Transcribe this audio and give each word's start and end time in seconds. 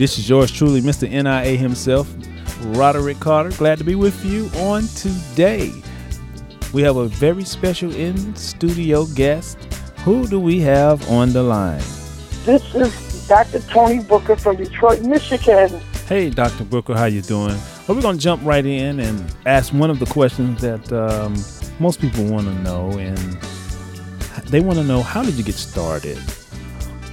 This 0.00 0.18
is 0.18 0.30
yours 0.30 0.50
truly, 0.50 0.80
Mr. 0.80 1.06
NIA 1.10 1.58
himself, 1.58 2.10
Roderick 2.74 3.20
Carter. 3.20 3.50
Glad 3.50 3.76
to 3.76 3.84
be 3.84 3.96
with 3.96 4.24
you 4.24 4.46
on 4.60 4.84
today. 4.96 5.70
We 6.72 6.80
have 6.80 6.96
a 6.96 7.06
very 7.06 7.44
special 7.44 7.94
in 7.94 8.34
studio 8.34 9.04
guest. 9.04 9.58
Who 9.98 10.26
do 10.26 10.40
we 10.40 10.58
have 10.60 11.06
on 11.10 11.34
the 11.34 11.42
line? 11.42 11.82
This 12.46 12.74
is 12.74 13.28
Dr. 13.28 13.60
Tony 13.68 14.02
Booker 14.02 14.36
from 14.36 14.56
Detroit, 14.56 15.02
Michigan. 15.02 15.68
Hey, 16.08 16.30
Dr. 16.30 16.64
Booker, 16.64 16.94
how 16.94 17.04
you 17.04 17.20
doing? 17.20 17.58
Well, 17.86 17.94
we're 17.94 18.00
going 18.00 18.16
to 18.16 18.22
jump 18.22 18.42
right 18.42 18.64
in 18.64 19.00
and 19.00 19.36
ask 19.44 19.70
one 19.74 19.90
of 19.90 19.98
the 19.98 20.06
questions 20.06 20.62
that 20.62 20.90
um, 20.94 21.34
most 21.78 22.00
people 22.00 22.24
want 22.24 22.46
to 22.46 22.54
know, 22.62 22.88
and 22.92 23.18
they 24.46 24.60
want 24.60 24.78
to 24.78 24.84
know 24.84 25.02
how 25.02 25.22
did 25.22 25.34
you 25.34 25.44
get 25.44 25.56
started? 25.56 26.18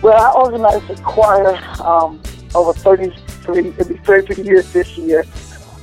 Well, 0.02 0.16
I 0.16 0.32
organized 0.32 0.90
a 0.90 0.96
choir 1.04 1.58
um, 1.82 2.22
over 2.56 2.74
33, 2.74 3.70
it'll 3.70 3.88
be 3.88 3.98
33 3.98 4.44
years 4.44 4.72
this 4.74 4.98
year, 4.98 5.26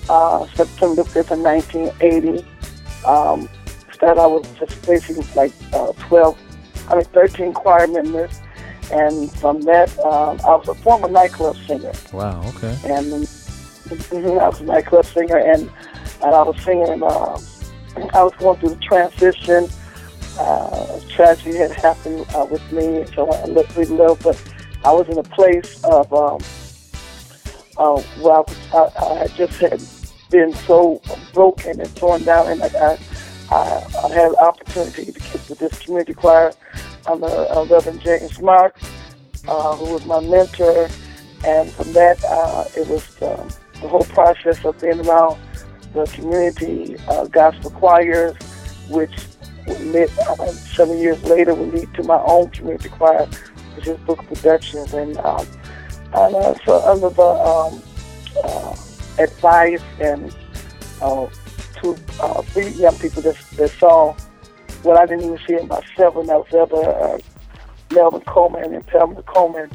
uh, 0.08 0.46
September 0.54 1.02
5th 1.02 1.30
of 1.32 1.40
1980. 1.40 2.46
Um, 3.06 3.48
out 4.12 4.32
with 4.34 4.58
just 4.58 4.86
basically 4.86 5.24
like 5.34 5.52
uh, 5.72 5.92
12, 6.08 6.38
I 6.90 6.96
mean 6.96 7.04
13 7.04 7.52
choir 7.54 7.86
members. 7.86 8.40
And 8.92 9.32
from 9.32 9.62
that, 9.62 9.88
um, 10.00 10.38
I 10.44 10.56
was 10.56 10.68
a 10.68 10.74
former 10.74 11.08
nightclub 11.08 11.56
singer. 11.66 11.92
Wow, 12.12 12.42
okay. 12.48 12.76
And 12.84 13.06
mm-hmm, 13.06 14.38
I 14.38 14.48
was 14.48 14.60
a 14.60 14.64
nightclub 14.64 15.06
singer, 15.06 15.38
and, 15.38 15.70
and 16.22 16.34
I 16.34 16.42
was 16.42 16.60
singing, 16.62 17.02
uh, 17.02 17.38
I 18.12 18.22
was 18.22 18.32
going 18.38 18.58
through 18.60 18.70
the 18.70 18.76
transition. 18.76 19.68
Uh, 20.38 21.00
tragedy 21.08 21.56
had 21.56 21.70
happened 21.72 22.26
uh, 22.34 22.46
with 22.50 22.72
me, 22.72 23.06
so 23.14 23.30
I 23.30 23.46
lived 23.46 23.74
really 23.76 23.96
low, 23.96 24.16
but 24.16 24.36
I 24.84 24.92
was 24.92 25.08
in 25.08 25.18
a 25.18 25.22
place 25.22 25.82
of, 25.84 26.12
um, 26.12 26.40
uh, 27.78 28.00
where 28.20 28.34
I, 28.34 28.40
was, 28.40 28.56
I, 28.74 29.22
I 29.22 29.26
just 29.28 29.58
had 29.58 29.82
been 30.30 30.52
so 30.52 31.00
broken 31.32 31.80
and 31.80 31.96
torn 31.96 32.22
down, 32.24 32.48
and 32.48 32.62
I, 32.62 32.66
I, 32.68 32.98
I 33.50 34.08
had 34.12 34.30
an 34.30 34.36
opportunity 34.36 35.06
to 35.06 35.12
get 35.12 35.46
to 35.46 35.54
this 35.54 35.78
community 35.80 36.12
choir 36.12 36.52
under 37.06 37.26
uh, 37.26 37.64
Reverend 37.64 38.00
James 38.02 38.40
Marks, 38.40 38.82
uh, 39.48 39.76
who 39.76 39.94
was 39.94 40.04
my 40.06 40.20
mentor. 40.20 40.88
And 41.46 41.70
from 41.70 41.92
that, 41.92 42.22
uh, 42.24 42.64
it 42.76 42.88
was 42.88 43.22
um, 43.22 43.48
the 43.80 43.88
whole 43.88 44.04
process 44.04 44.64
of 44.64 44.80
being 44.80 45.06
around 45.06 45.38
the 45.92 46.04
community 46.06 46.96
uh, 47.08 47.26
gospel 47.26 47.70
choirs, 47.70 48.36
which 48.88 49.12
led, 49.66 50.10
uh, 50.18 50.46
seven 50.46 50.98
years 50.98 51.22
later 51.24 51.54
would 51.54 51.72
lead 51.72 51.92
to 51.94 52.02
my 52.02 52.20
own 52.26 52.50
community 52.50 52.88
choir, 52.88 53.28
which 53.76 53.86
is 53.86 53.98
Book 54.00 54.24
Productions. 54.26 54.92
And, 54.94 55.16
um, 55.18 55.46
and 56.14 56.34
uh, 56.34 56.54
so 56.64 56.80
under 56.82 57.08
the 57.08 57.22
um, 57.22 57.82
uh, 58.44 58.76
advice 59.18 59.82
and 60.00 60.34
uh, 61.00 61.26
two, 61.80 61.96
uh, 62.20 62.42
three 62.42 62.68
young 62.68 62.96
people 62.98 63.22
that, 63.22 63.36
that 63.56 63.70
saw 63.70 64.14
what 64.82 64.98
I 64.98 65.06
didn't 65.06 65.24
even 65.24 65.38
see 65.46 65.54
in 65.54 65.68
myself, 65.68 66.16
and 66.16 66.28
that 66.28 66.38
was 66.38 66.52
Elder 66.52 66.88
uh, 66.88 67.18
Melvin 67.92 68.20
Coleman 68.22 68.74
and 68.74 68.86
Pamela 68.86 69.22
Coleman 69.22 69.70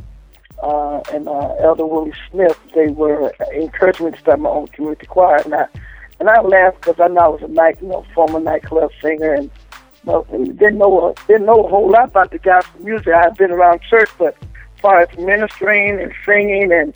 uh, 0.62 1.02
and 1.12 1.28
uh, 1.28 1.56
Elder 1.60 1.86
Willie 1.86 2.14
Smith. 2.30 2.58
They 2.76 2.88
were 2.88 3.34
encouraging 3.54 4.08
me 4.08 4.12
to 4.12 4.20
start 4.20 4.40
my 4.40 4.50
own 4.50 4.68
community 4.68 5.08
choir, 5.08 5.42
and 5.44 5.56
I 5.56 5.66
and 6.20 6.30
I 6.30 6.42
laughed 6.42 6.82
because 6.82 7.00
I 7.00 7.08
know 7.08 7.22
I 7.22 7.28
was 7.30 7.42
a 7.42 7.48
night, 7.48 7.78
you 7.82 7.88
know, 7.88 8.06
former 8.14 8.40
nightclub 8.40 8.92
singer, 9.02 9.34
and 9.34 9.50
know, 10.06 10.26
didn't 10.30 10.78
know 10.78 11.14
didn't 11.28 11.46
know 11.46 11.64
a 11.64 11.70
whole 11.70 11.90
lot 11.90 12.06
about 12.06 12.32
the 12.32 12.40
gospel 12.40 12.82
music. 12.82 13.14
I 13.14 13.22
had 13.22 13.38
been 13.38 13.52
around 13.52 13.82
church, 13.82 14.10
but 14.18 14.36
as 14.42 14.82
far 14.82 15.00
as 15.00 15.18
ministering 15.18 16.00
and 16.00 16.14
singing 16.26 16.72
and 16.72 16.96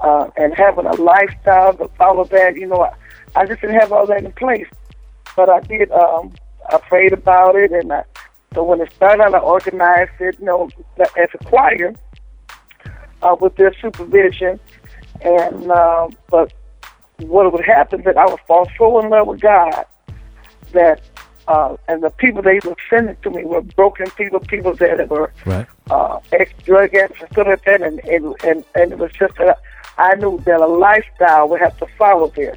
uh, 0.00 0.30
and 0.36 0.54
having 0.54 0.86
a 0.86 0.94
lifestyle 0.94 1.74
to 1.74 1.88
follow 1.96 2.24
that, 2.24 2.56
you 2.56 2.66
know, 2.66 2.82
I, 2.82 2.92
I 3.36 3.46
just 3.46 3.60
didn't 3.60 3.80
have 3.80 3.92
all 3.92 4.06
that 4.06 4.24
in 4.24 4.32
place. 4.32 4.66
But 5.36 5.48
I 5.48 5.60
did. 5.60 5.90
Um, 5.90 6.32
I 6.70 6.78
prayed 6.78 7.12
about 7.12 7.56
it, 7.56 7.72
and 7.72 7.92
I, 7.92 8.04
so 8.54 8.62
when 8.62 8.80
it 8.80 8.92
started, 8.92 9.34
I 9.34 9.38
organized 9.38 10.20
it, 10.20 10.38
you 10.38 10.46
know, 10.46 10.68
as 10.98 11.28
a 11.34 11.44
choir 11.44 11.94
uh, 13.22 13.36
with 13.40 13.56
their 13.56 13.74
supervision. 13.80 14.60
And 15.22 15.70
uh, 15.70 16.08
but 16.28 16.52
what 17.18 17.52
would 17.52 17.64
happen 17.64 18.02
that 18.02 18.16
I 18.16 18.26
would 18.26 18.40
fall 18.46 18.68
so 18.76 19.00
in 19.00 19.10
love 19.10 19.28
with 19.28 19.40
God 19.40 19.84
that 20.72 21.00
uh, 21.48 21.76
and 21.88 22.02
the 22.02 22.10
people 22.10 22.42
they 22.42 22.60
were 22.64 22.76
sending 22.88 23.16
to 23.22 23.30
me 23.30 23.44
were 23.44 23.62
broken 23.62 24.08
people, 24.12 24.40
people 24.40 24.74
that 24.74 25.08
were 25.08 25.32
Right. 25.44 25.66
uh, 25.90 26.20
ex-drug 26.32 26.94
addicts 26.94 27.20
and 27.20 27.30
stuff 27.32 27.46
like 27.46 27.64
that, 27.64 27.82
and, 27.82 27.98
and, 28.00 28.34
and, 28.44 28.64
and 28.74 28.92
it 28.92 28.98
was 28.98 29.12
just 29.12 29.34
that 29.36 29.58
I 29.98 30.14
knew 30.16 30.40
that 30.46 30.60
a 30.60 30.66
lifestyle 30.66 31.48
would 31.48 31.60
have 31.60 31.76
to 31.78 31.86
follow 31.98 32.28
this. 32.28 32.56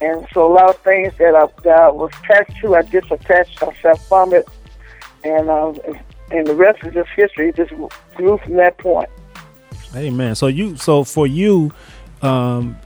And 0.00 0.26
so 0.32 0.50
a 0.50 0.52
lot 0.52 0.70
of 0.70 0.78
things 0.78 1.12
that 1.18 1.34
I, 1.34 1.46
that 1.62 1.78
I 1.78 1.88
was 1.90 2.10
attached 2.24 2.60
to, 2.62 2.74
I 2.74 2.82
disattached 2.82 3.64
myself 3.64 4.08
from 4.08 4.32
it, 4.34 4.48
and 5.22 5.48
uh, 5.48 5.72
and 6.32 6.46
the 6.46 6.54
rest 6.54 6.82
is 6.84 6.94
just 6.94 7.10
history. 7.14 7.50
It 7.50 7.56
just 7.56 7.72
grew 8.16 8.38
from 8.38 8.54
that 8.56 8.78
point. 8.78 9.08
Amen. 9.94 10.34
So 10.34 10.48
you, 10.48 10.76
so 10.76 11.04
for 11.04 11.26
you, 11.26 11.72
um, 12.22 12.76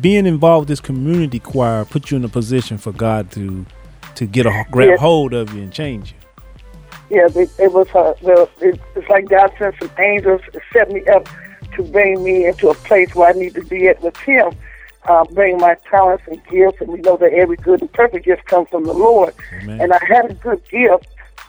being 0.00 0.26
involved 0.26 0.62
with 0.62 0.68
this 0.68 0.80
community 0.80 1.38
choir 1.38 1.84
put 1.84 2.10
you 2.10 2.16
in 2.16 2.24
a 2.24 2.28
position 2.28 2.78
for 2.78 2.92
God 2.92 3.30
to 3.32 3.66
to 4.26 4.32
get 4.32 4.46
a 4.46 4.64
grab 4.70 4.88
Yes. 4.90 5.00
hold 5.00 5.34
of 5.34 5.52
you 5.54 5.62
and 5.62 5.72
change 5.72 6.12
you. 6.12 6.18
Yeah, 7.16 7.28
it, 7.34 7.50
it 7.58 7.72
was 7.72 7.88
uh, 7.94 8.14
well, 8.22 8.48
it, 8.60 8.80
it's 8.96 9.08
like 9.08 9.28
God 9.28 9.52
sent 9.58 9.74
some 9.78 9.90
angels 9.98 10.40
set 10.72 10.90
me 10.90 11.04
up 11.06 11.28
to 11.74 11.82
bring 11.82 12.22
me 12.22 12.46
into 12.46 12.68
a 12.70 12.74
place 12.74 13.14
where 13.14 13.28
I 13.28 13.32
need 13.32 13.54
to 13.54 13.62
be 13.64 13.88
at 13.88 14.00
with 14.02 14.16
Him. 14.18 14.52
Uh, 15.04 15.24
bring 15.32 15.58
my 15.58 15.74
talents 15.90 16.22
and 16.28 16.40
gifts, 16.46 16.80
and 16.80 16.90
we 16.90 17.00
know 17.00 17.16
that 17.16 17.32
every 17.32 17.56
good 17.56 17.80
and 17.80 17.92
perfect 17.92 18.24
gift 18.24 18.44
comes 18.46 18.68
from 18.68 18.84
the 18.84 18.92
Lord. 18.92 19.34
Amen. 19.60 19.80
And 19.80 19.92
I 19.92 19.98
had 20.06 20.30
a 20.30 20.34
good 20.34 20.62
gift, 20.70 21.08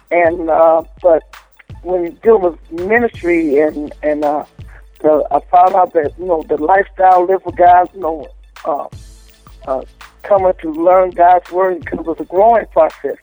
and 0.10 0.50
uh, 0.50 0.84
but 1.02 1.22
when 1.84 2.04
you 2.06 2.10
deal 2.24 2.40
with 2.40 2.58
ministry 2.72 3.60
and 3.60 3.94
and 4.02 4.26
uh, 4.26 4.44
the, 5.02 5.26
I 5.32 5.40
found 5.52 5.76
out 5.76 5.94
that 5.94 6.14
you 6.18 6.26
know 6.26 6.44
the 6.50 6.58
lifestyle 6.58 7.26
live 7.26 7.46
with 7.46 7.56
God, 7.56 7.90
you 7.94 8.02
know, 8.02 8.28
uh, 8.66 8.88
uh, 9.68 9.84
coming 10.24 10.54
to 10.62 10.72
learn 10.72 11.12
God's 11.12 11.52
word 11.52 11.82
because 11.82 12.00
it 12.00 12.06
was 12.06 12.20
a 12.20 12.26
growing 12.26 12.66
process. 12.68 13.18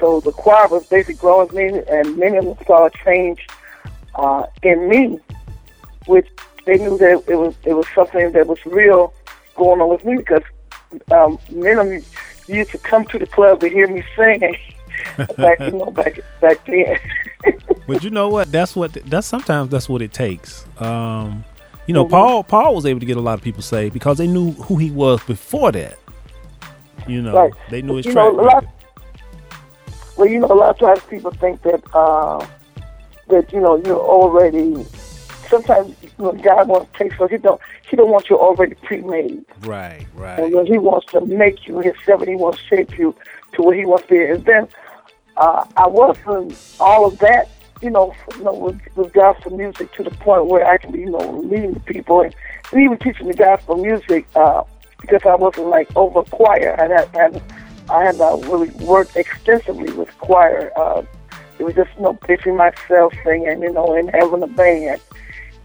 So 0.00 0.20
the 0.20 0.32
choir 0.32 0.68
was 0.68 0.86
basically 0.86 1.14
growing 1.16 1.54
me, 1.54 1.82
and 1.90 2.16
many 2.16 2.36
of 2.36 2.44
them 2.44 2.56
saw 2.66 2.86
a 2.86 2.90
change 3.04 3.46
uh, 4.14 4.46
in 4.62 4.88
me, 4.88 5.20
which 6.06 6.28
they 6.66 6.78
knew 6.78 6.98
that 6.98 7.24
it 7.26 7.36
was 7.36 7.54
it 7.64 7.74
was 7.74 7.86
something 7.94 8.32
that 8.32 8.46
was 8.46 8.64
real 8.66 9.12
going 9.56 9.80
on 9.80 9.88
with 9.88 10.04
me 10.04 10.16
because 10.16 10.42
um, 11.10 11.38
many 11.50 11.80
of 11.80 11.86
them 11.88 12.02
used 12.46 12.70
to 12.70 12.78
come 12.78 13.04
to 13.06 13.18
the 13.18 13.26
club 13.26 13.60
to 13.60 13.68
hear 13.68 13.88
me 13.88 14.02
sing 14.16 14.40
back 15.36 15.60
you 15.60 15.72
know 15.72 15.90
back 15.90 16.20
back 16.40 16.64
then. 16.66 16.98
But 17.86 18.04
you 18.04 18.10
know 18.10 18.28
what? 18.28 18.52
That's 18.52 18.76
what 18.76 18.92
that's 18.92 19.26
sometimes 19.26 19.70
that's 19.70 19.88
what 19.88 20.02
it 20.02 20.12
takes. 20.12 20.66
Um, 20.78 21.42
you 21.86 21.94
know, 21.94 22.06
Paul 22.06 22.44
Paul 22.44 22.74
was 22.74 22.84
able 22.84 23.00
to 23.00 23.06
get 23.06 23.16
a 23.16 23.20
lot 23.20 23.38
of 23.38 23.42
people 23.42 23.62
saved 23.62 23.94
because 23.94 24.18
they 24.18 24.26
knew 24.26 24.52
who 24.52 24.76
he 24.76 24.90
was 24.90 25.22
before 25.24 25.72
that. 25.72 25.98
You 27.08 27.22
know, 27.22 27.34
Right. 27.34 27.52
they 27.70 27.82
knew 27.82 27.96
his 27.96 28.06
You 28.06 28.12
track 28.12 28.32
know, 28.34 28.42
lot-. 28.42 28.64
Well, 30.16 30.28
you 30.28 30.40
know, 30.40 30.46
a 30.46 30.54
lot 30.54 30.70
of 30.70 30.78
times 30.78 31.00
people 31.08 31.30
think 31.30 31.62
that 31.62 31.80
uh, 31.94 32.44
that 33.28 33.52
you 33.52 33.60
know 33.60 33.76
you're 33.84 33.98
already. 33.98 34.84
Sometimes 35.48 35.94
you 36.02 36.10
know, 36.18 36.32
God 36.32 36.68
wants 36.68 36.92
to 36.92 36.98
take 37.04 37.14
so 37.14 37.26
he 37.26 37.38
don't 37.38 37.58
he 37.88 37.96
don't 37.96 38.10
want 38.10 38.28
you 38.28 38.36
already 38.38 38.74
pre-made, 38.74 39.44
Right, 39.62 40.06
right. 40.14 40.38
and 40.38 40.52
right. 40.52 40.54
when 40.54 40.66
He 40.66 40.76
wants 40.76 41.06
to 41.12 41.24
make 41.24 41.66
you 41.66 41.78
Himself, 41.80 42.20
and 42.20 42.28
He 42.28 42.36
wants 42.36 42.58
to 42.58 42.64
shape 42.76 42.98
you 42.98 43.14
to 43.54 43.62
what 43.62 43.74
He 43.76 43.86
wants 43.86 44.06
to 44.08 44.10
be. 44.10 44.24
And 44.24 44.44
then 44.44 44.68
uh, 45.38 45.64
I 45.76 45.86
wasn't 45.86 46.54
all 46.80 47.06
of 47.06 47.18
that, 47.20 47.48
you 47.80 47.88
know, 47.88 48.12
you 48.36 48.42
know, 48.44 48.52
with, 48.52 48.78
with 48.96 49.12
gospel 49.14 49.56
music 49.56 49.90
to 49.92 50.02
the 50.02 50.10
point 50.10 50.46
where 50.46 50.66
I 50.66 50.76
can 50.76 50.92
be, 50.92 50.98
you 51.00 51.10
know, 51.10 51.40
leading 51.40 51.72
the 51.72 51.80
people 51.80 52.20
and, 52.20 52.34
and 52.72 52.82
even 52.82 52.98
teaching 52.98 53.28
the 53.28 53.34
gospel 53.34 53.76
music 53.76 54.26
uh, 54.36 54.64
because 55.00 55.22
I 55.24 55.34
wasn't 55.36 55.68
like 55.68 55.88
over 55.96 56.22
choir. 56.24 56.76
I 56.78 56.88
had, 56.88 57.16
I 57.16 57.22
had, 57.22 57.42
I 57.90 58.04
had 58.04 58.20
uh, 58.20 58.36
really 58.44 58.70
worked 58.84 59.16
extensively 59.16 59.92
with 59.92 60.16
choir. 60.18 60.72
Uh, 60.76 61.02
it 61.58 61.64
was 61.64 61.74
just, 61.74 61.90
you 61.96 62.02
know, 62.02 62.12
basically 62.26 62.52
myself 62.52 63.12
singing, 63.24 63.62
you 63.62 63.72
know, 63.72 63.94
and 63.94 64.10
having 64.10 64.42
a 64.42 64.46
band. 64.46 65.00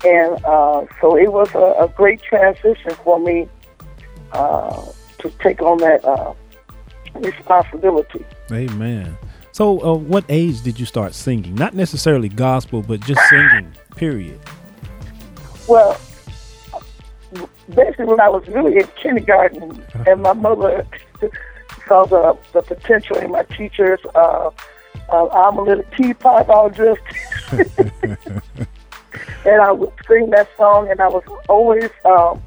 And 0.05 0.43
uh, 0.45 0.85
so 0.99 1.17
it 1.17 1.31
was 1.31 1.53
a, 1.55 1.83
a 1.83 1.87
great 1.95 2.21
transition 2.21 2.91
for 3.03 3.19
me 3.19 3.47
uh, 4.31 4.85
to 5.19 5.29
take 5.39 5.61
on 5.61 5.77
that 5.77 6.03
uh, 6.03 6.33
responsibility. 7.15 8.25
Amen. 8.51 9.17
So, 9.51 9.79
uh, 9.83 9.93
what 9.93 10.25
age 10.29 10.61
did 10.61 10.79
you 10.79 10.85
start 10.87 11.13
singing? 11.13 11.53
Not 11.53 11.75
necessarily 11.75 12.27
gospel, 12.27 12.81
but 12.81 13.01
just 13.01 13.21
singing. 13.29 13.71
Period. 13.95 14.39
Well, 15.67 15.99
basically, 17.73 18.05
when 18.05 18.19
I 18.19 18.29
was 18.29 18.47
really 18.47 18.77
in 18.77 18.87
kindergarten, 19.01 19.83
and 20.07 20.21
my 20.21 20.33
mother 20.33 20.85
saw 21.87 22.05
the, 22.05 22.37
the 22.53 22.61
potential 22.61 23.17
in 23.17 23.31
my 23.31 23.43
teachers, 23.43 23.99
uh, 24.15 24.49
uh, 25.09 25.27
I'm 25.27 25.57
a 25.57 25.61
little 25.61 25.83
teapot 25.95 26.49
all 26.49 26.69
dressed. 26.69 27.01
and 29.45 29.61
I 29.61 29.71
would 29.71 29.91
sing 30.07 30.29
that 30.31 30.49
song, 30.57 30.89
and 30.89 31.01
I 31.01 31.07
was 31.07 31.23
always, 31.49 31.89
um, 32.05 32.41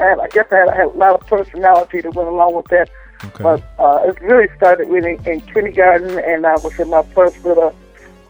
and 0.00 0.20
I 0.20 0.28
guess 0.28 0.46
I 0.50 0.56
had, 0.56 0.68
I 0.68 0.76
had 0.76 0.86
a 0.86 0.98
lot 0.98 1.20
of 1.20 1.26
personality 1.26 2.00
that 2.00 2.14
went 2.14 2.28
along 2.28 2.54
with 2.54 2.66
that. 2.66 2.90
Okay. 3.24 3.42
But 3.42 3.62
uh, 3.78 4.02
it 4.04 4.20
really 4.20 4.48
started 4.56 4.88
really 4.88 5.18
in 5.26 5.40
kindergarten, 5.40 6.18
and 6.18 6.46
I 6.46 6.54
was 6.54 6.78
in 6.78 6.90
my 6.90 7.02
first 7.14 7.44
little 7.44 7.74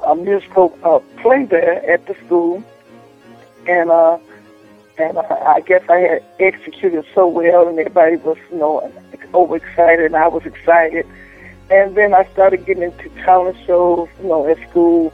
uh, 0.04 0.14
musical 0.14 0.76
uh, 0.82 1.00
play 1.20 1.44
there 1.44 1.88
at 1.90 2.06
the 2.06 2.14
school, 2.26 2.64
and 3.66 3.90
uh, 3.90 4.18
and 4.98 5.18
I, 5.18 5.54
I 5.56 5.60
guess 5.60 5.82
I 5.88 5.98
had 5.98 6.24
executed 6.40 7.04
so 7.14 7.26
well, 7.26 7.68
and 7.68 7.78
everybody 7.78 8.16
was, 8.16 8.36
you 8.50 8.58
know, 8.58 8.92
overexcited, 9.34 10.06
and 10.06 10.16
I 10.16 10.28
was 10.28 10.44
excited. 10.44 11.06
And 11.70 11.94
then 11.96 12.14
I 12.14 12.24
started 12.32 12.64
getting 12.64 12.84
into 12.84 13.08
talent 13.24 13.56
shows, 13.66 14.08
you 14.20 14.28
know, 14.28 14.46
at 14.48 14.58
school 14.70 15.12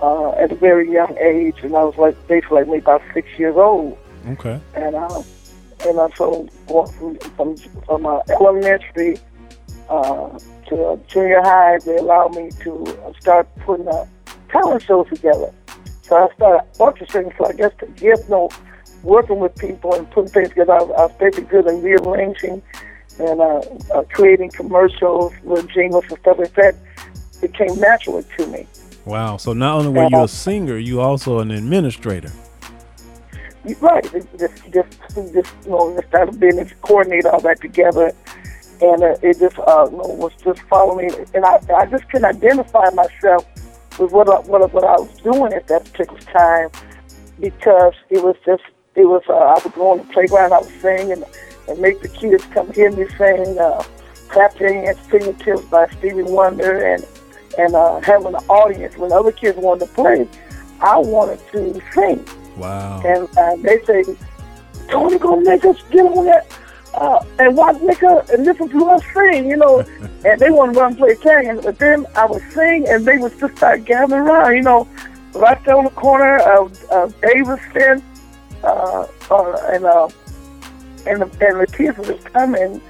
uh, 0.00 0.30
at 0.32 0.50
a 0.50 0.54
very 0.54 0.90
young 0.90 1.16
age, 1.18 1.56
and 1.62 1.74
I 1.76 1.84
was 1.84 1.96
like 1.96 2.16
basically 2.26 2.58
like 2.58 2.66
maybe 2.66 2.78
about 2.78 3.02
six 3.14 3.28
years 3.38 3.56
old. 3.56 3.96
Okay. 4.26 4.60
And 4.74 4.94
uh, 4.94 5.22
and 5.86 6.00
I 6.00 6.08
so 6.16 6.48
from 6.66 7.16
from, 7.36 7.56
from 7.56 8.06
uh, 8.06 8.20
elementary 8.30 9.18
uh, 9.88 10.38
to 10.68 11.00
junior 11.08 11.42
high, 11.42 11.78
they 11.84 11.98
allowed 11.98 12.34
me 12.34 12.50
to 12.62 13.14
start 13.20 13.48
putting 13.60 13.88
a 13.88 14.08
talent 14.48 14.82
shows 14.82 15.08
together. 15.08 15.52
So 16.02 16.16
I 16.16 16.34
started 16.34 16.72
orchestrating. 16.78 17.36
So 17.38 17.46
I 17.46 17.52
guess 17.52 17.72
to 17.78 17.86
give 17.86 18.18
you 18.18 18.28
know, 18.28 18.50
working 19.02 19.38
with 19.40 19.54
people 19.56 19.94
and 19.94 20.10
putting 20.10 20.30
things 20.30 20.48
together, 20.50 20.72
I 20.72 20.82
was, 20.82 21.12
I 21.12 21.18
basically 21.18 21.44
good 21.44 21.66
in 21.66 21.82
rearranging 21.82 22.62
and 23.18 23.40
uh, 23.40 23.60
uh, 23.94 24.02
creating 24.12 24.50
commercials 24.50 25.32
with 25.42 25.68
jingles 25.68 26.04
and 26.08 26.18
stuff 26.20 26.38
like 26.38 26.54
that 26.54 26.74
It 27.42 27.52
came 27.54 27.78
naturally 27.78 28.24
to 28.38 28.46
me. 28.46 28.66
Wow. 29.04 29.36
So 29.36 29.52
not 29.52 29.78
only 29.78 29.90
were 29.90 30.08
you 30.08 30.22
a 30.22 30.28
singer, 30.28 30.78
you 30.78 31.00
also 31.00 31.40
an 31.40 31.50
administrator. 31.50 32.30
Right. 33.80 34.02
Just, 34.12 34.28
just, 34.72 35.14
just, 35.34 35.52
you 35.64 35.70
know, 35.70 36.00
started 36.08 36.38
being 36.38 36.64
coordinate 36.82 37.26
all 37.26 37.40
that 37.40 37.60
together, 37.60 38.12
and 38.80 39.02
uh, 39.02 39.16
it 39.22 39.38
just, 39.38 39.58
uh, 39.58 39.88
you 39.90 39.96
know, 39.96 40.08
was 40.14 40.32
just 40.42 40.60
following. 40.62 41.10
And 41.34 41.44
I, 41.44 41.60
I 41.76 41.86
just 41.86 42.08
couldn't 42.10 42.24
identify 42.24 42.90
myself 42.90 43.46
with 43.98 44.12
what 44.12 44.28
I, 44.28 44.38
what, 44.48 44.72
what 44.72 44.84
I 44.84 44.98
was 44.98 45.20
doing 45.20 45.52
at 45.52 45.66
that 45.68 45.84
particular 45.92 46.20
time 46.20 46.70
because 47.40 47.94
it 48.08 48.22
was 48.22 48.36
just, 48.46 48.62
it 48.94 49.04
was. 49.04 49.22
Uh, 49.28 49.34
I 49.34 49.60
would 49.62 49.72
go 49.74 49.92
on 49.92 49.98
the 49.98 50.04
playground, 50.12 50.52
I 50.52 50.58
was 50.58 50.72
singing, 50.80 51.12
and, 51.12 51.24
and 51.68 51.78
make 51.80 52.00
the 52.00 52.08
kids 52.08 52.44
come 52.46 52.72
hear 52.72 52.90
me 52.90 53.06
sing. 53.16 53.58
Uh, 53.58 53.82
Clap 54.28 54.58
Your 54.58 54.72
Hands, 54.72 54.98
Fingertips 55.10 55.62
by 55.66 55.86
Stevie 55.98 56.22
Wonder, 56.22 56.94
and 56.94 57.06
and 57.58 57.74
uh, 57.74 58.00
having 58.00 58.28
an 58.28 58.36
audience 58.48 58.96
when 58.96 59.12
other 59.12 59.32
kids 59.32 59.58
wanted 59.58 59.86
to 59.86 59.92
play, 59.92 60.28
I 60.80 60.96
wanted 60.98 61.40
to 61.52 61.80
sing. 61.92 62.26
Wow. 62.56 63.02
And 63.04 63.28
uh, 63.36 63.56
they 63.56 63.82
say, 63.84 64.16
Tony 64.88 65.18
gonna 65.18 65.44
make 65.44 65.64
us 65.64 65.80
get 65.90 66.06
on 66.06 66.24
that 66.26 66.46
uh, 66.94 67.24
and 67.38 67.56
watch 67.56 67.76
us 67.76 68.30
and 68.30 68.44
listen 68.44 68.68
to 68.68 68.86
us 68.86 69.02
sing, 69.14 69.48
you 69.48 69.56
know. 69.56 69.80
and 70.24 70.40
they 70.40 70.50
want 70.50 70.74
to 70.74 70.80
run 70.80 70.96
play 70.96 71.14
tag, 71.16 71.62
but 71.62 71.78
then 71.78 72.06
I 72.14 72.26
would 72.26 72.42
sing 72.52 72.86
and 72.88 73.04
they 73.04 73.18
would 73.18 73.38
just 73.38 73.56
start 73.56 73.84
gathering 73.84 74.22
around, 74.22 74.56
you 74.56 74.62
know, 74.62 74.88
right 75.34 75.62
there 75.64 75.76
on 75.76 75.84
the 75.84 75.90
corner 75.90 76.38
of, 76.38 76.82
of 76.84 77.18
Davidson, 77.20 78.02
uh, 78.62 79.06
uh, 79.30 79.70
and 79.72 79.84
uh, 79.84 80.08
and 81.06 81.22
the, 81.22 81.46
and 81.46 81.60
the 81.60 81.66
kids 81.76 82.24
come 82.24 82.54
and 82.54 82.80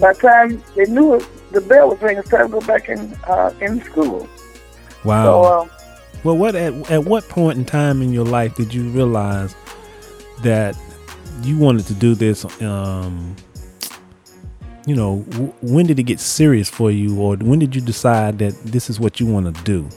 by 0.00 0.12
the 0.12 0.18
time 0.20 0.62
they 0.74 0.84
knew 0.86 1.14
it, 1.14 1.26
the 1.52 1.60
bell 1.60 1.88
was 1.88 2.00
ringing. 2.00 2.18
It's 2.18 2.28
time 2.30 2.46
to 2.46 2.52
go 2.52 2.66
back 2.66 2.88
in 2.88 2.98
uh, 3.24 3.52
in 3.60 3.82
school. 3.82 4.28
Wow. 5.04 5.24
So, 5.24 5.42
uh, 5.42 5.68
well, 6.24 6.36
what 6.36 6.54
at 6.54 6.90
at 6.90 7.04
what 7.04 7.28
point 7.28 7.58
in 7.58 7.64
time 7.64 8.02
in 8.02 8.12
your 8.12 8.24
life 8.24 8.56
did 8.56 8.74
you 8.74 8.88
realize 8.90 9.54
that 10.42 10.76
you 11.42 11.56
wanted 11.56 11.86
to 11.86 11.94
do 11.94 12.14
this? 12.14 12.44
Um, 12.62 13.36
you 14.86 14.94
know, 14.94 15.24
w- 15.30 15.52
when 15.62 15.86
did 15.86 15.98
it 15.98 16.04
get 16.04 16.20
serious 16.20 16.68
for 16.68 16.90
you, 16.90 17.20
or 17.20 17.36
when 17.36 17.58
did 17.58 17.74
you 17.74 17.80
decide 17.80 18.38
that 18.38 18.54
this 18.64 18.88
is 18.90 19.00
what 19.00 19.18
you 19.20 19.26
want 19.26 19.54
to 19.54 19.62
do? 19.64 19.88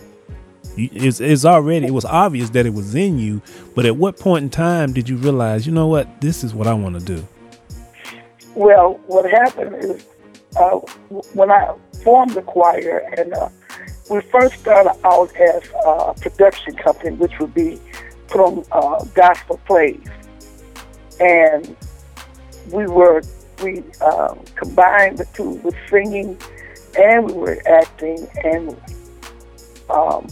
It's, 0.87 1.19
it's 1.19 1.45
already 1.45 1.87
it 1.87 1.93
was 1.93 2.05
obvious 2.05 2.49
that 2.51 2.65
it 2.65 2.73
was 2.73 2.95
in 2.95 3.19
you, 3.19 3.41
but 3.75 3.85
at 3.85 3.95
what 3.95 4.17
point 4.17 4.43
in 4.43 4.49
time 4.49 4.93
did 4.93 5.09
you 5.09 5.17
realize, 5.17 5.65
you 5.65 5.73
know 5.73 5.87
what, 5.87 6.21
this 6.21 6.43
is 6.43 6.53
what 6.53 6.67
I 6.67 6.73
want 6.73 6.99
to 6.99 7.05
do? 7.05 7.27
Well, 8.55 8.99
what 9.07 9.29
happened 9.29 9.75
is 9.75 10.05
uh, 10.57 10.79
when 11.33 11.51
I 11.51 11.73
formed 12.03 12.31
the 12.31 12.41
choir, 12.41 13.07
and 13.17 13.33
uh, 13.33 13.49
we 14.09 14.21
first 14.21 14.59
started 14.59 14.95
out 15.05 15.35
as 15.35 15.69
a 15.85 16.13
production 16.19 16.75
company, 16.75 17.15
which 17.15 17.37
would 17.39 17.53
be 17.53 17.79
on 18.35 18.63
uh, 18.71 19.03
gospel 19.15 19.59
plays, 19.65 19.99
and 21.19 21.75
we 22.71 22.85
were 22.85 23.21
we 23.63 23.83
um, 24.01 24.39
combined 24.55 25.17
the 25.17 25.25
two 25.33 25.51
with 25.63 25.75
singing, 25.89 26.37
and 26.97 27.25
we 27.27 27.33
were 27.33 27.61
acting, 27.67 28.27
and 28.43 28.75
um, 29.89 30.27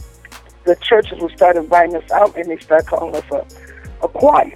the 0.68 0.76
churches 0.76 1.20
would 1.22 1.32
start 1.32 1.56
inviting 1.56 1.96
us 1.96 2.12
out, 2.12 2.36
and 2.36 2.50
they 2.52 2.58
started 2.58 2.88
calling 2.88 3.16
us 3.16 3.24
a, 3.32 4.06
a 4.06 4.08
choir. 4.08 4.52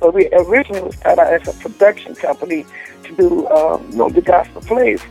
But 0.00 0.14
we 0.14 0.28
originally 0.32 0.90
started 0.92 1.20
out 1.20 1.32
as 1.32 1.48
a 1.48 1.58
production 1.60 2.14
company 2.14 2.66
to 3.04 3.14
do, 3.14 3.46
um, 3.48 3.86
you 3.90 3.98
know, 3.98 4.08
the 4.08 4.22
gospel 4.22 4.62
plays. 4.62 5.02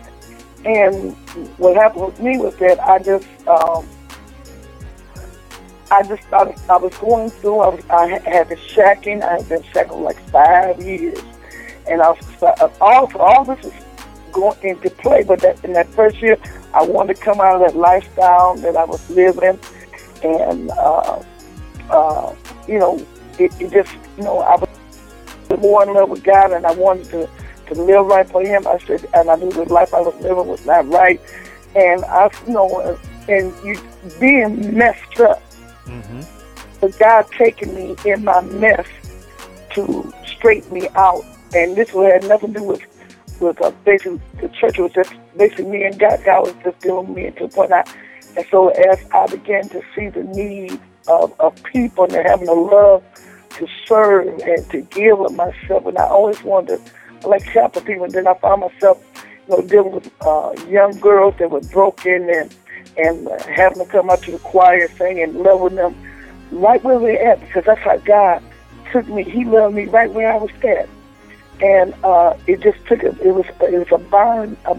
And 0.66 1.14
what 1.58 1.76
happened 1.76 2.06
with 2.06 2.20
me 2.20 2.38
was 2.38 2.56
that 2.58 2.80
I 2.80 3.00
just, 3.00 3.28
um, 3.48 3.88
I 5.92 6.02
just 6.04 6.24
started, 6.24 6.56
I 6.70 6.78
was 6.78 6.96
going 6.98 7.30
through, 7.30 7.60
I, 7.60 7.68
was, 7.70 7.86
I 7.90 8.08
had 8.30 8.50
been 8.50 8.58
shacking, 8.58 9.22
I 9.22 9.34
had 9.38 9.50
been 9.50 9.62
shacking 9.64 10.02
like 10.02 10.20
five 10.30 10.82
years. 10.82 11.20
And 11.88 12.02
I 12.02 12.10
was, 12.12 12.44
uh, 12.44 12.70
all, 12.82 13.12
all 13.18 13.46
this 13.46 13.66
is 13.66 13.74
going 14.32 14.58
into 14.64 14.90
play, 14.90 15.24
but 15.24 15.42
that, 15.42 15.64
in 15.64 15.74
that 15.74 15.88
first 15.90 16.22
year, 16.22 16.38
I 16.74 16.84
wanted 16.84 17.18
to 17.18 17.22
come 17.22 17.40
out 17.40 17.62
of 17.62 17.68
that 17.68 17.78
lifestyle 17.78 18.56
that 18.56 18.76
I 18.76 18.86
was 18.86 19.08
living. 19.10 19.60
And, 20.24 20.72
uh, 20.72 21.22
uh, 21.90 22.36
you 22.68 22.80
know, 22.80 23.06
it, 23.40 23.52
it 23.60 23.72
just, 23.72 23.94
you 24.18 24.24
know, 24.24 24.40
I 24.40 24.56
was 24.56 24.70
more 25.60 25.84
in 25.84 25.94
love 25.94 26.10
with 26.10 26.24
God 26.24 26.52
and 26.52 26.66
I 26.66 26.74
wanted 26.74 27.06
to 27.10 27.30
to 27.68 27.82
live 27.82 28.06
right 28.06 28.28
for 28.30 28.42
Him. 28.42 28.68
I 28.68 28.78
said, 28.80 29.06
and 29.14 29.30
I 29.30 29.36
knew 29.36 29.52
the 29.52 29.64
life 29.66 29.94
I 29.94 30.02
was 30.02 30.16
living 30.22 30.48
was 30.48 30.66
not 30.66 30.88
right, 30.90 31.20
and 31.76 32.04
I, 32.06 32.30
you 32.48 32.54
know, 32.54 32.98
and 33.28 33.54
you 33.64 33.80
being 34.20 34.78
messed 34.78 35.20
up. 35.20 35.42
Mm-hmm. 35.86 36.22
But 36.80 36.98
God 37.00 37.26
taking 37.38 37.74
me 37.74 37.96
in 38.06 38.26
my 38.26 38.42
mess 38.42 38.88
to 39.72 40.14
straighten 40.26 40.74
me 40.74 40.90
out, 40.96 41.24
and 41.56 41.76
this 41.76 41.90
had 41.90 42.24
nothing 42.26 42.54
to 42.54 42.60
do 42.60 42.66
with 42.66 42.82
with 43.40 43.62
uh, 43.62 43.72
basically 43.84 44.22
the 44.42 44.50
church 44.50 44.78
was 44.78 44.92
just 44.94 45.14
basically 45.38 45.66
me 45.66 45.84
and 45.84 45.98
God. 46.00 46.20
God 46.26 46.48
was 46.48 46.56
just 46.64 46.80
dealing 46.80 47.08
with 47.08 47.18
me 47.18 47.32
to 47.32 47.48
the 47.48 47.54
point 47.54 47.72
I, 47.72 47.84
and 48.36 48.46
so 48.50 48.70
as 48.70 49.00
I 49.12 49.28
began 49.28 49.70
to 49.70 49.82
see 49.96 50.10
the 50.10 50.24
need 50.24 50.80
of, 51.08 51.40
of 51.40 51.62
people 51.64 52.06
and 52.06 52.14
having 52.14 52.48
a 52.48 52.54
love 52.54 53.04
to 53.58 53.68
serve 53.88 54.28
and 54.40 54.70
to 54.72 54.82
give 54.82 55.20
of 55.20 55.36
myself, 55.36 55.86
and 55.86 55.98
I 55.98 56.06
always 56.06 56.42
wanted 56.44 56.82
to 57.22 57.28
like 57.28 57.44
helping 57.44 57.84
people. 57.84 58.06
And 58.06 58.14
then 58.14 58.28
I 58.28 58.34
found 58.36 58.62
myself, 58.62 59.04
you 59.48 59.56
know, 59.56 59.62
dealing 59.68 59.92
with 59.92 60.12
uh, 60.22 60.54
young 60.68 60.98
girls 61.00 61.36
that 61.40 61.52
were 61.52 61.62
broken 61.62 62.30
and 62.30 62.56
and 62.98 63.28
having 63.42 63.84
to 63.84 63.86
come 63.86 64.10
up 64.10 64.22
to 64.22 64.32
the 64.32 64.40
choir 64.40 64.88
singing 64.90 65.24
and 65.24 65.36
loving 65.38 65.76
them 65.76 65.96
right 66.52 66.84
where 66.84 67.00
they're 67.00 67.32
at 67.32 67.40
because 67.40 67.66
that's 67.66 67.82
how 67.82 67.98
God 67.98 68.44
took 68.92 69.08
me. 69.08 69.24
He 69.24 69.44
loved 69.46 69.76
me 69.76 69.86
right 69.86 70.12
where 70.12 70.32
I 70.32 70.38
was 70.38 70.52
at, 70.64 70.88
and 71.62 71.94
uh, 72.04 72.38
it 72.48 72.62
just 72.62 72.86
took 72.86 73.04
it. 73.04 73.20
It 73.22 73.32
was 73.32 73.46
it 73.62 73.80
was 73.80 73.92
a 73.92 73.98
bond, 74.10 74.58
a 74.66 74.76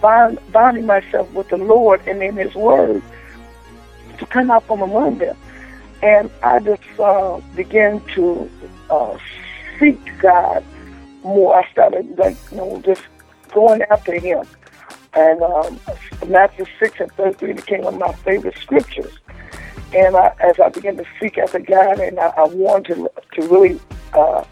bond, 0.00 0.38
bonding 0.52 0.86
myself 0.86 1.32
with 1.32 1.48
the 1.48 1.56
Lord 1.56 2.00
and 2.06 2.22
in 2.22 2.36
His 2.36 2.54
Word 2.54 3.02
to 4.18 4.26
come 4.26 4.50
out 4.50 4.64
from 4.66 4.82
among 4.82 5.18
them. 5.18 5.36
And 6.02 6.30
I 6.42 6.60
just 6.60 6.82
uh, 6.98 7.40
began 7.54 8.00
to 8.14 8.50
uh, 8.88 9.18
seek 9.78 9.98
God 10.18 10.64
more. 11.22 11.56
I 11.58 11.70
started 11.70 12.18
like 12.18 12.36
you 12.50 12.56
know 12.56 12.80
just 12.84 13.02
going 13.52 13.82
after 13.82 14.18
Him, 14.18 14.46
and 15.14 15.42
um, 15.42 15.80
Matthew 16.28 16.64
six 16.78 17.00
and 17.00 17.12
thirty 17.12 17.34
three 17.34 17.52
became 17.52 17.82
one 17.82 17.94
of 17.94 18.00
my 18.00 18.12
favorite 18.12 18.56
scriptures. 18.58 19.12
And 19.92 20.16
I, 20.16 20.32
as 20.38 20.58
I 20.60 20.68
began 20.68 20.96
to 20.98 21.04
seek 21.20 21.36
after 21.36 21.58
God, 21.58 21.98
and 21.98 22.18
I, 22.18 22.28
I 22.28 22.44
wanted 22.44 22.94
to 22.94 23.10
to 23.32 23.48
really 23.48 23.78
uh, 24.14 24.44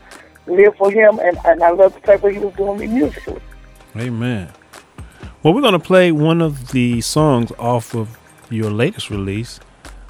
live 0.47 0.77
for 0.77 0.91
Him, 0.91 1.19
and, 1.21 1.39
and 1.45 1.63
I 1.63 1.71
loved 1.71 1.97
the 1.97 2.01
type 2.01 2.25
of 2.25 2.33
He 2.33 2.39
was 2.39 2.55
doing 2.55 2.79
me 2.79 2.87
musically. 2.89 3.41
Amen. 3.97 4.53
Well, 5.41 5.55
we're 5.55 5.61
going 5.61 5.75
to 5.75 5.79
play 5.79 6.11
one 6.11 6.43
of 6.43 6.73
the 6.73 7.01
songs 7.01 7.53
off 7.61 7.95
of 7.95 8.19
your 8.51 8.73
latest 8.73 9.09
release. 9.09 9.61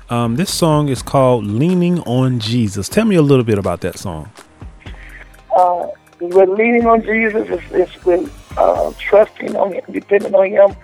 Um, 0.08 0.36
this 0.36 0.50
song 0.50 0.88
is 0.88 1.02
called 1.02 1.44
Leaning 1.44 2.00
on 2.00 2.40
Jesus. 2.40 2.88
Tell 2.88 3.04
me 3.04 3.14
a 3.14 3.20
little 3.20 3.44
bit 3.44 3.58
about 3.58 3.82
that 3.82 3.98
song. 3.98 4.32
Uh, 5.54 5.88
we're 6.18 6.46
leaning 6.46 6.86
on 6.86 7.02
Jesus. 7.02 7.46
It's, 7.50 7.72
it's 7.72 8.04
we're 8.06 8.26
uh, 8.56 8.90
trusting 8.98 9.54
on 9.54 9.74
Him, 9.74 9.84
depending 9.90 10.34
on 10.34 10.46
Him. 10.50 10.76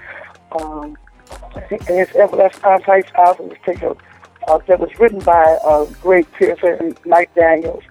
Um, 0.60 0.98
and 1.88 2.06
everlasting 2.14 3.56
take 3.64 3.82
uh, 3.82 4.58
that 4.66 4.78
was 4.78 4.90
written 4.98 5.20
by 5.20 5.58
uh, 5.64 5.86
Greg 6.02 6.30
Pearson, 6.32 6.94
Mike 7.06 7.34
Daniels, 7.34 7.82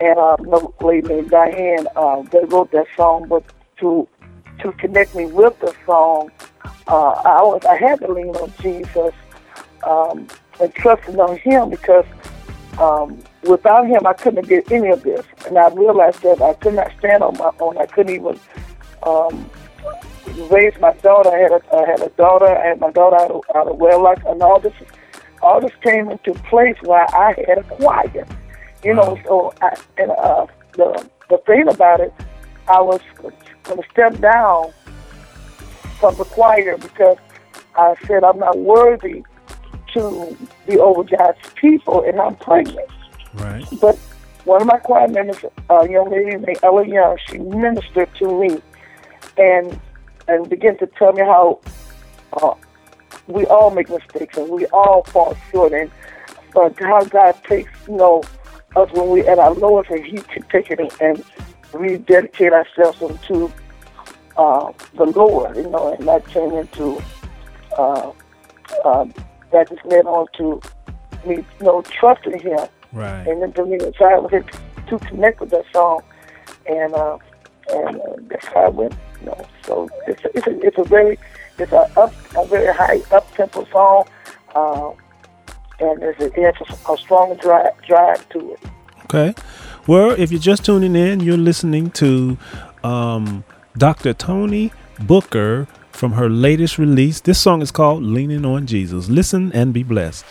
and 0.00 0.16
uh, 0.16 0.36
another 0.38 0.68
lady 0.82 1.08
named 1.08 1.30
Diane. 1.30 1.88
Uh, 1.96 2.22
they 2.30 2.44
wrote 2.44 2.70
that 2.70 2.86
song, 2.96 3.26
but 3.26 3.42
to 3.78 4.06
to 4.62 4.72
connect 4.72 5.14
me 5.14 5.26
with 5.26 5.58
the 5.60 5.74
song, 5.86 6.30
uh, 6.86 7.10
I 7.10 7.42
was 7.42 7.64
I 7.64 7.76
had 7.76 8.00
to 8.00 8.12
lean 8.12 8.34
on 8.36 8.52
Jesus 8.60 9.14
um, 9.86 10.26
and 10.60 10.74
trusting 10.74 11.18
on 11.18 11.36
Him 11.38 11.70
because 11.70 12.04
um, 12.78 13.18
without 13.42 13.86
Him 13.86 14.06
I 14.06 14.12
couldn't 14.12 14.48
get 14.48 14.70
any 14.70 14.88
of 14.88 15.02
this, 15.02 15.24
and 15.46 15.58
I 15.58 15.68
realized 15.68 16.22
that 16.22 16.40
I 16.42 16.54
could 16.54 16.74
not 16.74 16.92
stand 16.98 17.22
on 17.22 17.36
my 17.38 17.50
own. 17.60 17.78
I 17.78 17.86
couldn't 17.86 18.14
even 18.14 18.38
um, 19.02 19.50
raise 20.50 20.74
my 20.80 20.92
daughter. 20.94 21.30
I 21.30 21.38
had 21.38 21.52
a 21.52 21.62
I 21.74 21.90
had 21.90 22.00
a 22.02 22.10
daughter. 22.10 22.46
I 22.46 22.66
had 22.68 22.80
my 22.80 22.90
daughter 22.90 23.16
out 23.16 23.30
of, 23.30 23.42
out 23.54 23.68
of 23.68 23.76
wedlock, 23.78 24.22
and 24.26 24.42
all 24.42 24.60
this 24.60 24.74
all 25.42 25.60
this 25.60 25.72
came 25.82 26.10
into 26.10 26.34
place 26.50 26.76
where 26.82 27.06
I 27.14 27.34
had 27.46 27.58
a 27.58 27.62
choir. 27.62 28.26
You 28.82 28.94
know, 28.94 29.18
so 29.24 29.52
I, 29.60 29.76
and 29.98 30.10
uh, 30.10 30.46
the 30.72 31.08
the 31.28 31.38
thing 31.46 31.68
about 31.68 32.00
it, 32.00 32.12
I 32.68 32.80
was 32.80 33.00
to 33.64 33.82
step 33.90 34.18
down 34.18 34.72
from 35.98 36.16
the 36.16 36.24
choir 36.24 36.76
because 36.78 37.18
I 37.76 37.94
said 38.06 38.24
I'm 38.24 38.38
not 38.38 38.58
worthy 38.58 39.22
to 39.94 40.36
be 40.66 40.78
over 40.78 41.04
God's 41.04 41.38
people, 41.54 42.02
and 42.02 42.20
I'm 42.20 42.36
pregnant. 42.36 42.88
Right. 43.34 43.64
But 43.80 43.96
one 44.44 44.62
of 44.62 44.66
my 44.66 44.78
choir 44.78 45.08
members, 45.08 45.38
a 45.68 45.88
young 45.88 46.10
lady 46.10 46.36
named 46.36 46.58
Ella 46.62 46.86
Young, 46.86 47.18
she 47.28 47.38
ministered 47.38 48.08
to 48.16 48.40
me, 48.40 48.60
and 49.36 49.78
and 50.28 50.48
began 50.48 50.78
to 50.78 50.86
tell 50.86 51.12
me 51.12 51.22
how 51.22 51.60
uh, 52.34 52.54
we 53.26 53.46
all 53.46 53.70
make 53.70 53.90
mistakes 53.90 54.36
and 54.36 54.48
we 54.48 54.66
all 54.66 55.02
fall 55.04 55.36
short, 55.50 55.72
and 55.72 55.90
but 56.54 56.78
how 56.78 57.04
God 57.04 57.32
takes 57.44 57.70
you 57.88 57.96
know 57.96 58.22
us 58.76 58.90
when 58.92 59.10
we 59.10 59.20
at 59.22 59.38
our 59.38 59.54
lowest, 59.54 59.90
and 59.90 60.04
He 60.04 60.18
can 60.18 60.42
take 60.44 60.70
it 60.70 60.80
and 61.00 61.24
rededicate 61.72 62.52
ourselves 62.52 63.00
into 63.02 63.52
uh, 64.36 64.72
the 64.94 65.04
Lord, 65.04 65.56
you 65.56 65.68
know, 65.68 65.92
and 65.94 66.08
that 66.08 66.26
came 66.28 66.52
into 66.52 67.02
uh, 67.76 68.12
uh, 68.84 69.04
that 69.52 69.68
just 69.68 69.84
led 69.84 70.06
on 70.06 70.26
to 70.36 70.60
me, 71.26 71.36
you 71.36 71.66
know, 71.66 71.82
trusting 71.82 72.38
Him, 72.40 72.68
Right. 72.92 73.26
and 73.26 73.42
then 73.42 73.52
for 73.52 73.66
me, 73.66 73.78
so 73.98 74.04
I 74.04 74.18
was 74.18 74.44
to 74.88 74.98
connect 75.00 75.40
with 75.40 75.50
that 75.50 75.64
song, 75.72 76.02
and 76.66 76.94
uh, 76.94 77.18
and 77.70 78.00
uh, 78.00 78.16
that's 78.28 78.46
how 78.46 78.66
I 78.66 78.68
went, 78.68 78.94
you 79.20 79.26
know. 79.26 79.46
So 79.64 79.88
it's 80.06 80.24
a, 80.24 80.36
it's 80.36 80.46
a, 80.46 80.60
it's 80.66 80.78
a 80.78 80.84
very 80.84 81.18
it's 81.58 81.72
a 81.72 81.90
up 81.98 82.12
a 82.36 82.46
very 82.46 82.74
high 82.74 83.00
up 83.12 83.32
tempo 83.34 83.64
song, 83.66 84.08
uh, 84.54 84.90
and 85.80 86.00
there's 86.00 86.18
a, 86.20 86.26
it 86.40 86.54
has 86.58 86.78
a, 86.88 86.92
a 86.92 86.96
strong 86.98 87.36
drive 87.36 87.72
drive 87.86 88.28
to 88.30 88.52
it. 88.52 88.60
Okay. 89.04 89.34
Well, 89.90 90.12
if 90.12 90.30
you're 90.30 90.38
just 90.38 90.64
tuning 90.64 90.94
in, 90.94 91.18
you're 91.18 91.36
listening 91.36 91.90
to 91.98 92.38
um, 92.84 93.42
Dr. 93.76 94.14
Tony 94.14 94.70
Booker 95.00 95.66
from 95.90 96.12
her 96.12 96.30
latest 96.30 96.78
release. 96.78 97.18
This 97.18 97.40
song 97.40 97.60
is 97.60 97.72
called 97.72 98.04
Leaning 98.04 98.44
on 98.44 98.68
Jesus. 98.68 99.08
Listen 99.08 99.50
and 99.52 99.74
be 99.74 99.82
blessed. 99.82 100.24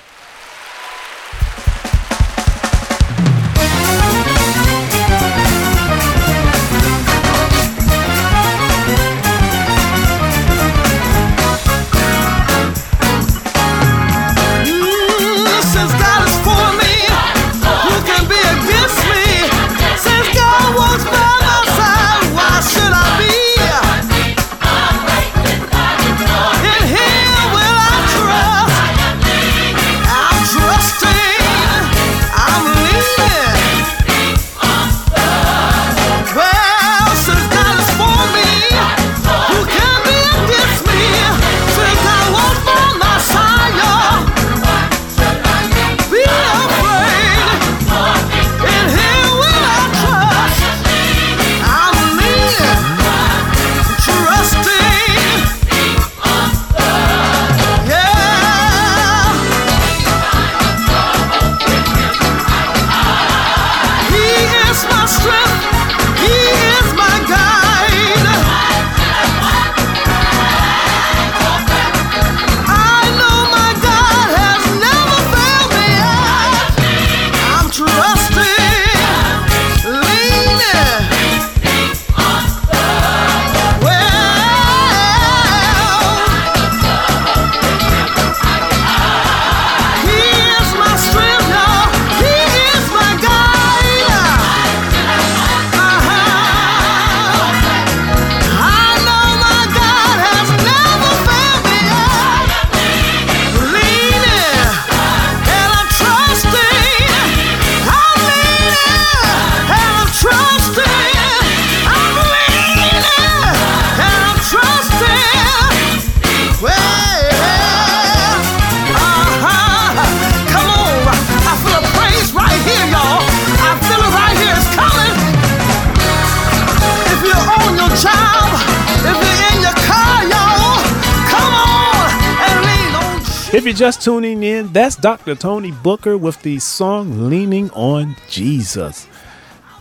You're 133.69 133.75
just 133.75 134.01
tuning 134.01 134.41
in, 134.41 134.73
that's 134.73 134.95
Dr. 134.95 135.35
Tony 135.35 135.69
Booker 135.71 136.17
with 136.17 136.41
the 136.41 136.57
song 136.57 137.29
Leaning 137.29 137.69
on 137.69 138.15
Jesus. 138.27 139.07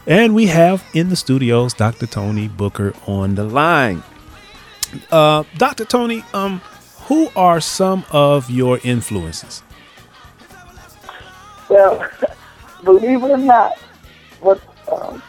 And 0.07 0.35
we 0.35 0.45
have 0.49 0.85
in 0.93 1.09
the 1.09 1.17
studios 1.17 1.73
Dr. 1.73 2.07
Tony 2.07 2.49
Booker 2.49 2.93
on 3.07 3.35
the 3.35 3.45
line. 3.45 4.03
Uh, 5.11 5.45
Dr. 5.57 5.87
Tony, 5.87 6.23
um, 6.35 6.61
who 7.07 7.31
are 7.35 7.63
some 7.63 8.05
of 8.11 8.51
your 8.51 8.79
influences? 8.85 9.63
Well, 11.71 12.07
believe 12.85 13.23
it 13.23 13.31
or 13.31 13.39
not, 13.39 13.79
what 14.41 14.61
um, 14.93 15.23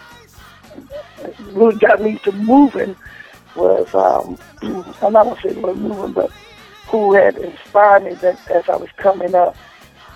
really 1.53 1.77
got 1.77 2.01
me 2.01 2.19
to 2.25 2.33
moving 2.33 2.93
was 3.55 3.95
um, 3.95 4.37
I'm 5.01 5.13
not 5.13 5.27
gonna 5.27 5.41
say 5.41 5.53
was 5.53 5.77
moving, 5.77 6.11
but 6.11 6.29
who 6.89 7.13
had 7.13 7.37
inspired 7.37 8.03
me 8.03 8.13
that 8.15 8.49
as 8.49 8.67
I 8.67 8.75
was 8.75 8.89
coming 8.97 9.35
up 9.35 9.55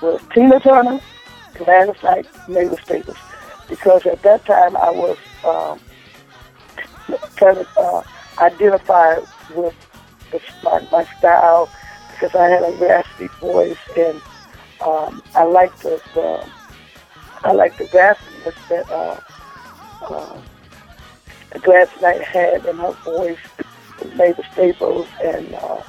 was 0.01 0.21
Tina 0.33 0.59
Turner, 0.59 0.99
Gladys 1.53 2.01
Knight, 2.03 2.27
Mavis 2.47 2.79
Staples, 2.83 3.17
because 3.69 4.05
at 4.07 4.21
that 4.23 4.43
time 4.45 4.75
I 4.77 4.89
was 4.89 5.17
um, 5.45 5.79
kind 7.35 7.57
of 7.57 7.67
uh, 7.77 8.01
identified 8.39 9.23
with 9.55 9.75
the, 10.31 10.41
my, 10.63 10.85
my 10.91 11.05
style 11.19 11.69
because 12.11 12.35
I 12.35 12.47
had 12.49 12.63
a 12.63 12.71
raspy 12.77 13.27
voice 13.39 13.77
and 13.95 14.19
um, 14.81 15.21
I 15.35 15.43
liked 15.43 15.83
the, 15.83 16.01
the 16.15 16.49
I 17.43 17.51
like 17.51 17.77
the 17.77 17.85
raspiness 17.85 18.69
that 18.69 18.89
uh, 18.89 19.19
uh, 20.09 20.41
Gladys 21.59 22.01
Knight 22.01 22.21
had 22.21 22.65
in 22.65 22.77
her 22.77 22.93
voice, 23.03 23.37
Mavis 24.15 24.45
Staples, 24.53 25.07
and 25.21 25.53
uh, 25.53 25.83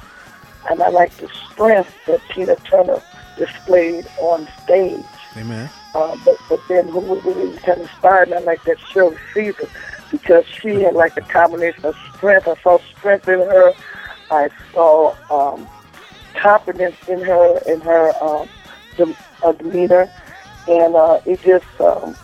and 0.69 0.81
I 0.81 0.89
like 0.89 1.15
the 1.17 1.29
strength 1.51 1.93
that 2.07 2.21
Tina 2.29 2.55
Turner 2.57 3.01
displayed 3.37 4.07
on 4.19 4.47
stage. 4.63 5.05
Amen. 5.37 5.69
Uh, 5.93 6.15
but, 6.25 6.37
but 6.49 6.59
then 6.67 6.87
who 6.87 6.99
really 7.21 7.57
kind 7.57 7.81
of 7.81 7.89
inspired 7.89 8.29
me, 8.29 8.37
I 8.37 8.39
like 8.39 8.63
that 8.63 8.79
Shirley 8.79 9.17
Caesar, 9.33 9.69
because 10.11 10.45
she 10.45 10.81
had 10.81 10.93
like 10.93 11.15
a 11.17 11.21
combination 11.21 11.85
of 11.85 11.95
strength. 12.15 12.47
I 12.47 12.55
saw 12.61 12.79
strength 12.97 13.27
in 13.27 13.39
her. 13.39 13.73
I 14.31 14.49
saw 14.73 15.15
um, 15.29 15.67
confidence 16.35 16.95
in 17.07 17.21
her, 17.21 17.59
in 17.67 17.81
her 17.81 18.11
um, 18.21 18.47
dem- 18.97 19.15
uh, 19.43 19.51
demeanor, 19.53 20.09
and 20.67 20.95
uh, 20.95 21.19
it 21.25 21.41
just. 21.41 21.65
Um, 21.79 22.15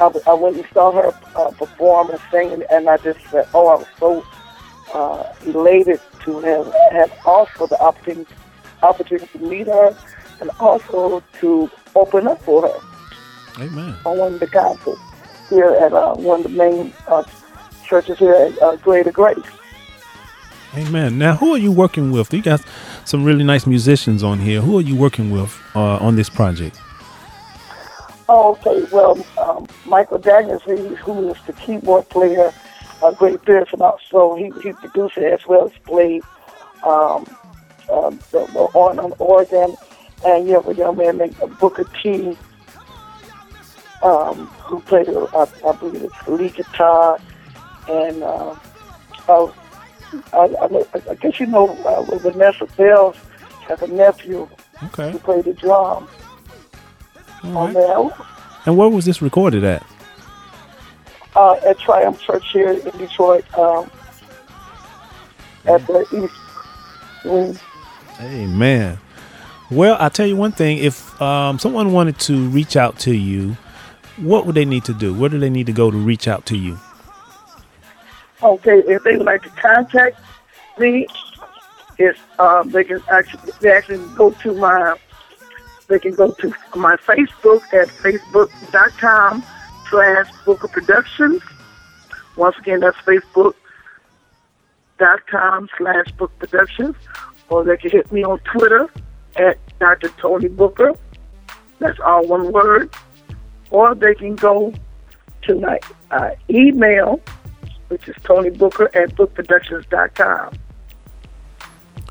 I, 0.00 0.12
I 0.28 0.34
went 0.34 0.56
and 0.56 0.66
saw 0.72 0.92
her 0.92 1.12
uh, 1.34 1.50
perform 1.50 2.10
and 2.10 2.20
sing, 2.30 2.52
and, 2.52 2.64
and 2.70 2.88
I 2.88 2.98
just 2.98 3.18
said, 3.30 3.48
"Oh, 3.52 3.66
I 3.66 3.74
was 3.74 3.86
so 3.98 4.24
uh, 4.94 5.32
elated 5.44 6.00
to 6.24 6.40
have 6.40 6.72
had 6.92 7.12
also 7.24 7.66
the 7.66 7.80
opportunity 7.80 8.34
opportunity 8.82 9.26
to 9.38 9.44
meet 9.44 9.66
her, 9.66 9.96
and 10.40 10.50
also 10.60 11.22
to 11.40 11.70
open 11.94 12.26
up 12.26 12.40
for 12.42 12.62
her." 12.62 12.80
Amen. 13.60 13.96
on 14.04 14.18
one 14.18 14.34
of 14.34 14.40
the 14.40 14.46
concerts 14.46 15.00
here 15.48 15.70
at 15.70 15.92
uh, 15.92 16.14
one 16.14 16.44
of 16.44 16.44
the 16.44 16.56
main 16.56 16.92
uh, 17.08 17.24
churches 17.84 18.18
here 18.18 18.34
at 18.34 18.62
uh, 18.62 18.76
Greater 18.76 19.10
Grace. 19.10 19.38
Amen. 20.76 21.18
Now, 21.18 21.34
who 21.34 21.54
are 21.54 21.58
you 21.58 21.72
working 21.72 22.12
with? 22.12 22.32
You 22.32 22.42
got 22.42 22.62
some 23.04 23.24
really 23.24 23.42
nice 23.42 23.66
musicians 23.66 24.22
on 24.22 24.38
here. 24.38 24.60
Who 24.60 24.78
are 24.78 24.82
you 24.82 24.94
working 24.94 25.30
with 25.30 25.58
uh, 25.74 25.96
on 25.96 26.14
this 26.14 26.28
project? 26.28 26.78
Oh, 28.28 28.52
okay. 28.52 28.86
Well, 28.92 29.24
um, 29.38 29.66
Michael 29.86 30.18
Daniels, 30.18 30.62
who 30.62 31.30
is 31.30 31.36
the 31.46 31.54
keyboard 31.54 32.08
player, 32.10 32.52
uh, 33.02 33.10
Greg 33.12 33.40
Pearson, 33.42 33.74
and 33.74 33.82
also 33.82 34.34
he, 34.36 34.52
he 34.62 34.72
produced 34.72 35.16
it 35.16 35.32
as 35.32 35.46
well 35.46 35.66
as 35.66 35.72
played 35.84 36.22
um, 36.82 37.26
uh, 37.88 38.10
the, 38.32 38.40
on, 38.74 38.98
on 38.98 39.12
organ. 39.18 39.76
And 40.24 40.48
you 40.48 40.54
have 40.54 40.66
a 40.68 40.74
young 40.74 40.96
man 40.96 41.18
named 41.18 41.36
Booker 41.60 41.84
T, 42.02 42.36
um, 44.02 44.46
who 44.64 44.80
played, 44.80 45.08
uh, 45.08 45.26
I, 45.32 45.46
I 45.68 45.72
believe 45.76 46.02
it's 46.02 46.28
lead 46.28 46.54
guitar. 46.56 47.20
And 47.88 48.22
uh, 48.22 48.54
uh, 49.28 49.46
I, 50.32 50.38
I, 50.60 50.84
I 51.10 51.14
guess 51.14 51.38
you 51.38 51.46
know 51.46 51.68
uh, 51.84 52.16
Vanessa 52.18 52.66
Bells 52.76 53.16
has 53.68 53.80
a 53.82 53.86
nephew 53.86 54.48
Okay. 54.84 55.10
who 55.12 55.18
played 55.18 55.44
the 55.44 55.52
drum 55.54 56.08
All 57.44 57.56
on 57.56 57.74
right. 57.74 57.74
there. 57.74 58.26
And 58.66 58.76
where 58.76 58.88
was 58.88 59.04
this 59.04 59.22
recorded 59.22 59.64
at? 59.64 59.84
Uh, 61.36 61.54
at 61.66 61.78
Triumph 61.78 62.20
Church 62.20 62.44
here 62.52 62.70
in 62.70 62.98
Detroit 62.98 63.44
um, 63.58 63.90
at 65.66 65.86
the 65.86 66.06
East 66.12 67.24
Wing. 67.24 67.58
Amen. 68.20 68.98
Well, 69.70 69.96
I'll 70.00 70.10
tell 70.10 70.26
you 70.26 70.36
one 70.36 70.52
thing. 70.52 70.78
If 70.78 71.20
um, 71.20 71.58
someone 71.58 71.92
wanted 71.92 72.18
to 72.20 72.48
reach 72.48 72.76
out 72.76 72.98
to 73.00 73.14
you, 73.14 73.56
what 74.16 74.46
would 74.46 74.54
they 74.54 74.64
need 74.64 74.84
to 74.86 74.94
do? 74.94 75.14
Where 75.14 75.28
do 75.28 75.38
they 75.38 75.50
need 75.50 75.66
to 75.66 75.72
go 75.72 75.90
to 75.90 75.96
reach 75.96 76.26
out 76.26 76.46
to 76.46 76.56
you? 76.56 76.78
Okay, 78.42 78.78
if 78.86 79.02
they 79.04 79.16
would 79.16 79.26
like 79.26 79.42
to 79.42 79.50
contact 79.50 80.18
me, 80.78 81.06
it's 81.98 82.18
um, 82.38 82.70
they 82.70 82.84
can 82.84 83.02
actually 83.10 83.52
they 83.60 83.72
actually 83.72 84.04
go 84.14 84.30
to 84.30 84.54
my 84.54 84.96
they 85.88 85.98
can 85.98 86.14
go 86.14 86.30
to 86.32 86.54
my 86.76 86.96
Facebook 86.96 87.62
at 87.74 87.88
facebook.com 87.88 89.42
slash 89.90 90.30
Booker 90.44 90.68
Productions. 90.68 91.42
Once 92.36 92.56
again, 92.58 92.80
that's 92.80 92.96
facebook.com 92.98 95.68
slash 95.76 96.10
Book 96.12 96.32
Productions. 96.38 96.94
Or 97.48 97.64
they 97.64 97.76
can 97.76 97.90
hit 97.90 98.10
me 98.12 98.22
on 98.24 98.38
Twitter 98.40 98.88
at 99.36 99.58
Dr. 99.78 100.08
Tony 100.18 100.48
Booker. 100.48 100.92
That's 101.78 101.98
all 102.00 102.26
one 102.26 102.52
word. 102.52 102.92
Or 103.70 103.94
they 103.94 104.14
can 104.14 104.36
go 104.36 104.74
to 105.42 105.60
my 105.60 105.78
uh, 106.10 106.30
email, 106.50 107.20
which 107.88 108.08
is 108.08 108.16
Tony 108.22 108.50
Booker 108.50 108.90
at 108.94 109.14
bookproductions.com. 109.16 110.58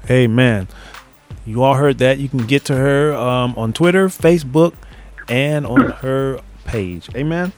man, 0.10 0.68
You 1.46 1.64
all 1.64 1.76
heard 1.76 1.98
that. 2.00 2.18
You 2.18 2.30
can 2.30 2.46
get 2.46 2.66
to 2.66 2.76
her 2.76 3.14
um, 3.14 3.54
on 3.58 3.74
Twitter, 3.74 4.08
Facebook, 4.08 4.74
and 5.30 5.66
on 5.66 5.92
her 6.02 6.40
page. 6.66 7.10
Amen. 7.16 7.54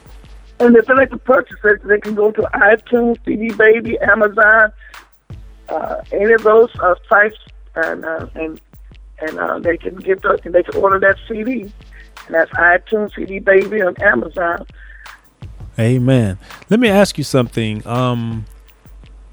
And 0.60 0.76
if 0.76 0.86
they 0.86 0.94
like 0.94 1.10
to 1.10 1.16
purchase 1.16 1.56
it, 1.64 1.82
they 1.84 1.98
can 1.98 2.14
go 2.14 2.30
to 2.32 2.42
iTunes, 2.42 3.16
CD 3.24 3.50
Baby, 3.54 3.98
Amazon, 4.00 4.72
uh, 5.70 6.02
any 6.12 6.34
of 6.34 6.42
those 6.42 6.68
uh, 6.80 6.94
sites, 7.08 7.38
and 7.74 8.04
uh, 8.04 8.26
and 8.34 8.60
and 9.20 9.38
uh, 9.38 9.58
they 9.58 9.78
can 9.78 9.96
get 9.96 10.20
the, 10.20 10.38
they 10.44 10.62
can 10.62 10.76
order 10.76 11.00
that 11.00 11.16
CD, 11.26 11.62
and 12.26 12.34
that's 12.34 12.50
iTunes, 12.52 13.14
CD 13.14 13.38
Baby, 13.38 13.80
and 13.80 14.00
Amazon. 14.02 14.66
Amen. 15.78 16.38
Let 16.68 16.78
me 16.78 16.88
ask 16.88 17.16
you 17.16 17.24
something. 17.24 17.86
Um, 17.86 18.44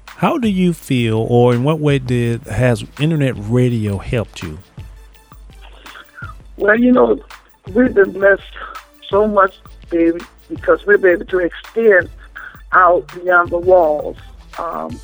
how 0.06 0.38
do 0.38 0.48
you 0.48 0.72
feel, 0.72 1.18
or 1.18 1.52
in 1.52 1.62
what 1.62 1.78
way 1.78 1.98
did 1.98 2.42
has 2.44 2.84
internet 2.98 3.34
radio 3.36 3.98
helped 3.98 4.42
you? 4.42 4.58
Well, 6.56 6.78
you 6.78 6.90
know, 6.90 7.22
we've 7.72 7.94
been 7.94 8.12
blessed 8.12 8.42
so 9.10 9.28
much, 9.28 9.60
baby, 9.90 10.20
because 10.48 10.84
we've 10.86 11.00
been 11.00 11.12
able 11.12 11.26
to 11.26 11.38
extend 11.38 12.10
out 12.72 13.06
beyond 13.14 13.50
the 13.50 13.58
walls. 13.58 14.16
Um, 14.58 15.00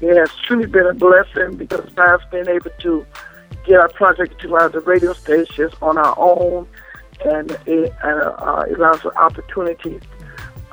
it 0.00 0.16
has 0.16 0.30
truly 0.46 0.66
been 0.66 0.86
a 0.86 0.94
blessing 0.94 1.56
because 1.56 1.88
God's 1.94 2.24
been 2.30 2.48
able 2.48 2.70
to 2.80 3.06
get 3.64 3.80
our 3.80 3.88
project 3.88 4.40
to 4.42 4.54
our 4.54 4.68
the 4.68 4.80
radio 4.80 5.12
stations 5.12 5.72
on 5.82 5.98
our 5.98 6.14
own, 6.18 6.66
and 7.24 7.50
it 7.66 7.92
uh, 8.02 8.64
allows 8.76 9.04
us 9.04 9.14
opportunity 9.16 10.00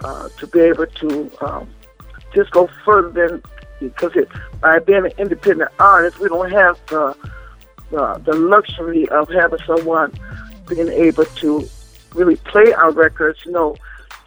uh, 0.03 0.29
to 0.37 0.47
be 0.47 0.59
able 0.59 0.85
to 0.87 1.31
um, 1.41 1.69
just 2.33 2.51
go 2.51 2.69
further 2.85 3.27
than 3.27 3.43
because 3.79 4.15
it, 4.15 4.29
by 4.61 4.79
being 4.79 5.05
an 5.05 5.11
independent 5.17 5.71
artist, 5.79 6.19
we 6.19 6.29
don't 6.29 6.51
have 6.51 6.79
the 6.87 7.15
uh, 7.97 8.17
the 8.19 8.33
luxury 8.33 9.07
of 9.09 9.29
having 9.29 9.59
someone 9.65 10.11
being 10.67 10.89
able 10.89 11.25
to 11.25 11.67
really 12.13 12.35
play 12.37 12.73
our 12.73 12.91
records, 12.91 13.39
you 13.45 13.51
know. 13.51 13.75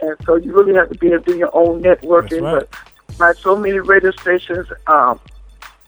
And 0.00 0.16
so 0.24 0.36
you 0.36 0.52
really 0.52 0.74
have 0.74 0.90
to 0.90 0.98
be 0.98 1.08
able 1.08 1.22
to 1.24 1.32
do 1.32 1.38
your 1.38 1.54
own 1.56 1.82
networking. 1.82 2.42
Right. 2.42 2.66
But 3.06 3.18
by 3.18 3.32
so 3.34 3.56
many 3.56 3.78
radio 3.78 4.10
stations 4.12 4.66
um, 4.86 5.20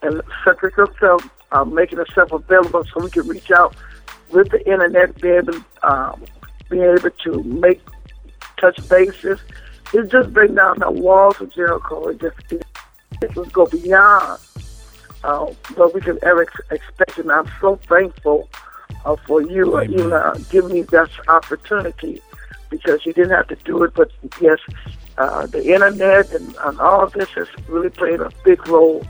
and 0.02 0.22
Cedric 0.44 0.76
himself 0.76 1.28
uh, 1.52 1.64
making 1.64 1.98
itself 1.98 2.32
available 2.32 2.84
so 2.84 3.02
we 3.02 3.10
can 3.10 3.26
reach 3.26 3.50
out 3.50 3.74
with 4.30 4.50
the 4.50 4.66
internet, 4.70 5.20
be 5.20 5.28
able, 5.28 5.54
um, 5.82 6.24
be 6.68 6.80
able 6.80 7.10
to 7.10 7.42
make 7.44 7.80
touch 8.58 8.76
bases. 8.88 9.40
It 9.92 10.10
just 10.10 10.32
bring 10.32 10.54
down 10.54 10.78
the 10.80 10.90
walls 10.90 11.40
of 11.40 11.52
Jericho. 11.52 12.08
It 12.08 12.20
just 12.20 12.36
it, 12.50 12.66
it 13.22 13.32
just 13.32 13.52
go 13.52 13.66
beyond 13.66 14.40
uh, 15.24 15.46
what 15.74 15.94
we 15.94 16.00
can 16.00 16.18
ever 16.22 16.42
ex- 16.42 16.70
expect. 16.70 17.18
And 17.18 17.32
I'm 17.32 17.50
so 17.60 17.76
thankful 17.88 18.48
uh, 19.04 19.16
for 19.26 19.40
you, 19.40 19.78
Amen. 19.78 19.92
you 19.92 20.14
uh, 20.14 20.38
giving 20.50 20.72
me 20.72 20.82
this 20.82 21.08
opportunity 21.28 22.20
because 22.70 23.04
you 23.06 23.12
didn't 23.12 23.30
have 23.30 23.48
to 23.48 23.56
do 23.56 23.82
it. 23.84 23.94
But 23.94 24.10
yes, 24.40 24.58
uh, 25.16 25.46
the 25.46 25.72
internet 25.72 26.30
and, 26.32 26.54
and 26.64 26.80
all 26.80 27.02
of 27.02 27.12
this 27.12 27.28
has 27.30 27.48
really 27.68 27.90
played 27.90 28.20
a 28.20 28.30
big 28.44 28.66
role. 28.68 29.06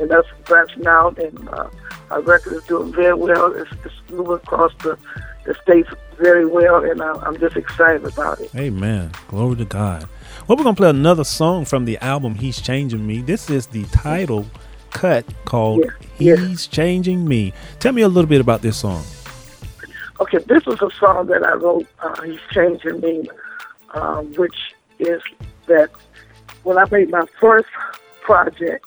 And 0.00 0.10
that's 0.10 0.26
branching 0.44 0.88
out, 0.88 1.16
and 1.20 1.48
uh, 1.50 1.68
our 2.10 2.20
record 2.20 2.54
is 2.54 2.64
doing 2.64 2.92
very 2.92 3.14
well. 3.14 3.52
It's, 3.52 3.70
it's 3.84 3.94
moving 4.10 4.34
across 4.34 4.72
the, 4.82 4.98
the 5.44 5.54
states 5.62 5.88
very 6.18 6.46
well, 6.46 6.82
and 6.82 7.00
I, 7.00 7.12
I'm 7.22 7.38
just 7.38 7.54
excited 7.56 8.04
about 8.04 8.40
it. 8.40 8.52
Amen. 8.56 9.12
Glory 9.28 9.54
to 9.56 9.64
God. 9.64 10.08
Well, 10.48 10.58
we're 10.58 10.64
gonna 10.64 10.74
play 10.76 10.90
another 10.90 11.22
song 11.22 11.64
from 11.64 11.84
the 11.84 11.96
album 11.98 12.34
"He's 12.34 12.60
Changing 12.60 13.06
Me." 13.06 13.20
This 13.20 13.48
is 13.48 13.66
the 13.68 13.84
title 13.84 14.46
cut 14.90 15.24
called 15.44 15.84
Yeah, 16.18 16.34
yeah. 16.34 16.36
"He's 16.48 16.66
Changing 16.66 17.26
Me." 17.26 17.52
Tell 17.78 17.92
me 17.92 18.02
a 18.02 18.08
little 18.08 18.28
bit 18.28 18.40
about 18.40 18.62
this 18.62 18.76
song. 18.76 19.04
Okay, 20.24 20.38
this 20.38 20.64
was 20.64 20.80
a 20.80 20.90
song 20.98 21.26
that 21.26 21.44
I 21.44 21.52
wrote. 21.52 21.86
Uh, 22.00 22.22
He's 22.22 22.40
changing 22.50 23.00
me, 23.00 23.28
um, 23.92 24.32
which 24.36 24.56
is 24.98 25.20
that 25.66 25.90
when 26.62 26.78
I 26.78 26.86
made 26.90 27.10
my 27.10 27.26
first 27.38 27.68
project, 28.22 28.86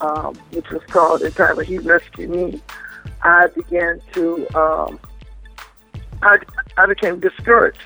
um, 0.00 0.34
which 0.50 0.68
was 0.70 0.82
called 0.88 1.22
entitled 1.22 1.66
"He 1.66 1.78
Rescued 1.78 2.30
Me," 2.30 2.60
I 3.22 3.46
began 3.46 4.00
to 4.14 4.58
um, 4.58 4.98
I 6.22 6.38
I 6.76 6.86
became 6.86 7.20
discouraged 7.20 7.78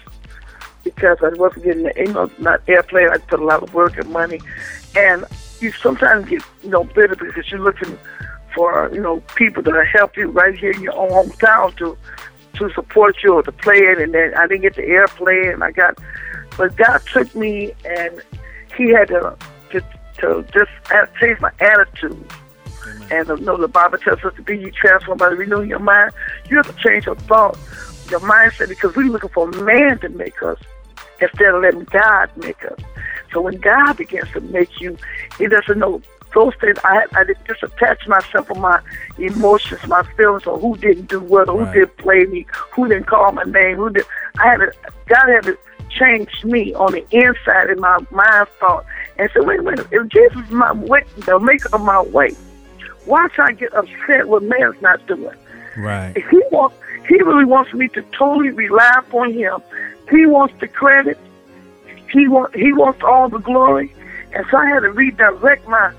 because 0.83 1.19
I 1.23 1.29
wasn't 1.35 1.65
getting 1.65 1.83
the 1.83 1.93
you 1.99 2.15
know 2.15 2.31
not 2.39 2.65
airplay. 2.65 3.11
I 3.13 3.19
put 3.19 3.41
a 3.41 3.45
lot 3.45 3.63
of 3.63 3.75
work 3.75 3.99
and 3.99 4.09
money, 4.09 4.41
and 4.97 5.27
you 5.61 5.71
sometimes 5.73 6.31
get 6.31 6.43
you 6.63 6.71
know 6.71 6.85
bitter 6.85 7.15
because 7.15 7.51
you're 7.51 7.61
looking 7.61 7.99
for 8.55 8.89
you 8.91 9.03
know 9.03 9.21
people 9.35 9.63
to 9.65 9.85
help 9.85 10.17
you 10.17 10.29
right 10.31 10.55
here 10.59 10.71
in 10.71 10.81
your 10.81 10.97
own 10.97 11.11
hometown 11.11 11.77
to 11.77 11.99
to 12.61 12.75
support 12.75 13.17
you 13.23 13.35
or 13.35 13.43
to 13.43 13.53
play 13.53 13.79
it, 13.79 13.99
and 13.99 14.15
then 14.15 14.33
I 14.35 14.47
didn't 14.47 14.63
get 14.63 14.77
the 14.77 14.83
airplay, 14.83 15.53
and 15.53 15.65
I 15.65 15.73
got, 15.73 15.99
but 16.57 16.77
God 16.77 17.03
took 17.13 17.35
me, 17.35 17.73
and 17.85 18.23
He 18.77 18.91
had 18.91 19.09
to 19.09 19.37
to, 19.73 19.81
to 20.19 20.45
just 20.53 20.71
change 21.21 21.41
my 21.41 21.51
attitude, 21.61 22.25
And 23.11 23.29
uh, 23.31 23.35
you 23.35 23.45
know, 23.45 23.57
the 23.57 23.69
Bible 23.69 23.99
tells 23.99 24.25
us 24.25 24.35
to 24.37 24.43
be 24.43 24.59
ye 24.59 24.71
transformed 24.71 25.19
by 25.19 25.27
renewing 25.27 25.69
your 25.69 25.79
mind. 25.79 26.13
You 26.49 26.57
have 26.57 26.75
to 26.75 26.83
change 26.83 27.07
your 27.07 27.17
thought, 27.17 27.59
your 28.11 28.21
mindset, 28.21 28.69
because 28.69 28.95
we're 28.95 29.11
looking 29.11 29.31
for 29.31 29.51
man 29.51 29.99
to 30.01 30.09
make 30.09 30.43
us 30.43 30.59
instead 31.21 31.55
of 31.55 31.63
letting 31.63 31.85
God 31.85 32.31
make 32.37 32.65
us. 32.65 32.79
So 33.33 33.41
when 33.41 33.59
God 33.59 33.97
begins 33.97 34.31
to 34.33 34.41
make 34.41 34.81
you, 34.81 34.97
He 35.39 35.47
doesn't 35.47 35.79
know 35.79 36.01
those 36.35 36.55
things. 36.61 36.79
I 36.85 37.05
I 37.15 37.25
didn't 37.25 37.45
just 37.47 37.63
attach 37.63 38.07
myself 38.07 38.49
to 38.49 38.55
my 38.55 38.81
emotions, 39.19 39.87
my 39.87 40.03
feelings, 40.17 40.47
or 40.47 40.59
who 40.59 40.77
didn't 40.77 41.09
do 41.09 41.21
well, 41.21 41.51
or 41.51 41.59
Right. 41.65 41.75
who 41.75 41.81
didn't 41.81 41.97
play 41.99 42.25
me, 42.25 42.47
who 42.73 42.89
didn't 42.89 43.07
call 43.07 43.33
my 43.33 43.45
name, 43.45 43.77
who 43.77 43.91
did. 43.91 44.05
I 44.39 44.47
had 44.49 44.57
to. 44.59 44.73
God 45.07 45.29
had 45.29 45.45
to 45.45 45.59
change 45.91 46.45
me 46.45 46.73
on 46.75 46.93
the 46.93 47.05
inside 47.11 47.69
in 47.69 47.81
my 47.81 47.99
mind 48.11 48.47
thought 48.61 48.87
and 49.19 49.29
say, 49.35 49.41
wait 49.41 49.59
a 49.59 49.63
minute, 49.63 49.87
if 49.91 50.09
Jesus 50.09 50.45
is 50.45 50.51
my 50.53 50.73
way, 50.73 51.03
the 51.27 51.39
maker 51.41 51.69
of 51.73 51.81
my 51.83 52.01
way, 52.01 52.31
why 53.07 53.27
should 53.35 53.43
I 53.45 53.53
get 53.53 53.75
upset 53.75 54.29
what 54.29 54.43
man's 54.45 54.81
not 54.81 55.05
doing? 55.07 55.37
Right. 55.77 56.13
If 56.17 56.29
he 56.29 56.41
wants, 56.53 56.77
he 57.09 57.21
really 57.23 57.45
wants 57.45 57.73
me 57.75 57.89
to 57.89 58.03
totally 58.17 58.51
rely 58.51 58.93
upon 58.99 59.33
him. 59.33 59.61
He 60.11 60.27
wants 60.27 60.55
the 60.61 60.69
credit. 60.69 61.19
He 62.13 62.29
want, 62.29 62.55
he 62.55 62.73
wants 62.73 63.03
all 63.03 63.29
the 63.29 63.39
glory. 63.39 63.93
And 64.33 64.47
so 64.51 64.59
I 64.59 64.67
had 64.67 64.81
to 64.81 64.91
redirect 64.91 65.67
my 65.67 65.93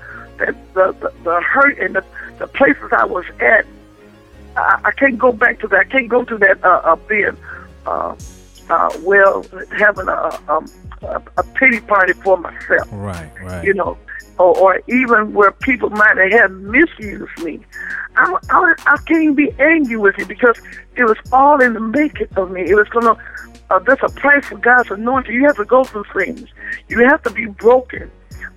the 0.74 0.92
the, 1.00 1.12
the, 1.24 1.40
hurt 1.40 1.78
and 1.78 1.94
the, 1.96 2.04
the 2.38 2.46
places 2.46 2.90
I 2.92 3.04
was 3.04 3.24
at. 3.40 3.66
I, 4.56 4.80
I 4.84 4.90
can't 4.92 5.18
go 5.18 5.32
back 5.32 5.60
to 5.60 5.68
that. 5.68 5.80
I 5.80 5.84
can't 5.84 6.08
go 6.08 6.24
to 6.24 6.38
that 6.38 6.62
uh, 6.64 6.80
uh, 6.84 6.96
being 7.08 7.36
uh, 7.86 8.14
uh, 8.70 8.90
well, 9.00 9.44
having 9.76 10.08
a, 10.08 10.40
um, 10.48 10.66
a 11.02 11.22
a 11.38 11.42
pity 11.54 11.80
party 11.80 12.12
for 12.12 12.36
myself 12.36 12.88
Right. 12.92 13.30
Right. 13.42 13.64
you 13.64 13.74
know, 13.74 13.96
or, 14.38 14.56
or 14.58 14.80
even 14.88 15.34
where 15.34 15.52
people 15.52 15.90
might 15.90 16.16
have 16.32 16.50
misused 16.52 17.42
me. 17.42 17.60
I, 18.16 18.36
I, 18.50 18.74
I 18.86 18.96
can't 19.06 19.36
be 19.36 19.50
angry 19.58 19.96
with 19.96 20.16
you 20.18 20.26
because 20.26 20.60
it 20.96 21.04
was 21.04 21.16
all 21.32 21.60
in 21.62 21.72
the 21.74 21.80
making 21.80 22.28
of 22.36 22.50
me. 22.50 22.62
It 22.62 22.74
was 22.74 22.88
gonna. 22.88 23.16
Uh, 23.70 23.78
there's 23.78 23.98
a 24.02 24.08
price 24.10 24.44
for 24.44 24.58
God's 24.58 24.90
anointing. 24.90 25.32
You 25.32 25.44
have 25.46 25.56
to 25.56 25.64
go 25.64 25.82
through 25.84 26.04
things. 26.14 26.46
You 26.88 27.08
have 27.08 27.22
to 27.22 27.30
be 27.30 27.46
broken. 27.46 28.10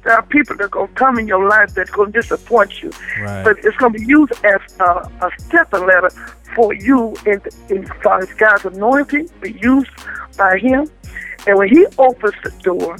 There 0.03 0.13
are 0.13 0.23
people 0.23 0.55
that 0.57 0.65
are 0.65 0.69
gonna 0.69 0.87
come 0.95 1.17
in 1.19 1.27
your 1.27 1.47
life 1.47 1.73
that's 1.73 1.89
gonna 1.89 2.11
disappoint 2.11 2.81
you, 2.83 2.91
Right. 3.21 3.43
but 3.43 3.57
it's 3.63 3.75
gonna 3.77 3.97
be 3.97 4.05
used 4.05 4.33
as 4.43 4.61
a, 4.79 5.09
a 5.21 5.31
stepping 5.39 5.85
ladder 5.87 6.09
for 6.55 6.73
you 6.73 7.15
in 7.25 7.41
in 7.69 7.85
far 8.03 8.19
as 8.19 8.31
God's 8.33 8.65
anointing, 8.65 9.29
be 9.41 9.51
used 9.53 9.89
by 10.37 10.57
Him. 10.59 10.89
And 11.47 11.57
when 11.57 11.69
He 11.69 11.85
opens 11.97 12.33
the 12.43 12.51
door, 12.61 12.97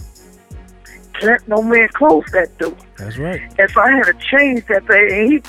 can't 1.19 1.48
no 1.48 1.62
man 1.62 1.88
close 1.93 2.26
that 2.32 2.58
door. 2.58 2.76
That's 2.98 3.17
right. 3.17 3.41
And 3.58 3.69
so 3.71 3.82
I 3.82 3.91
had 3.91 4.04
to 4.06 4.13
change 4.13 4.65
that 4.67 4.86
thing. 4.88 5.10
And 5.12 5.32
he, 5.32 5.41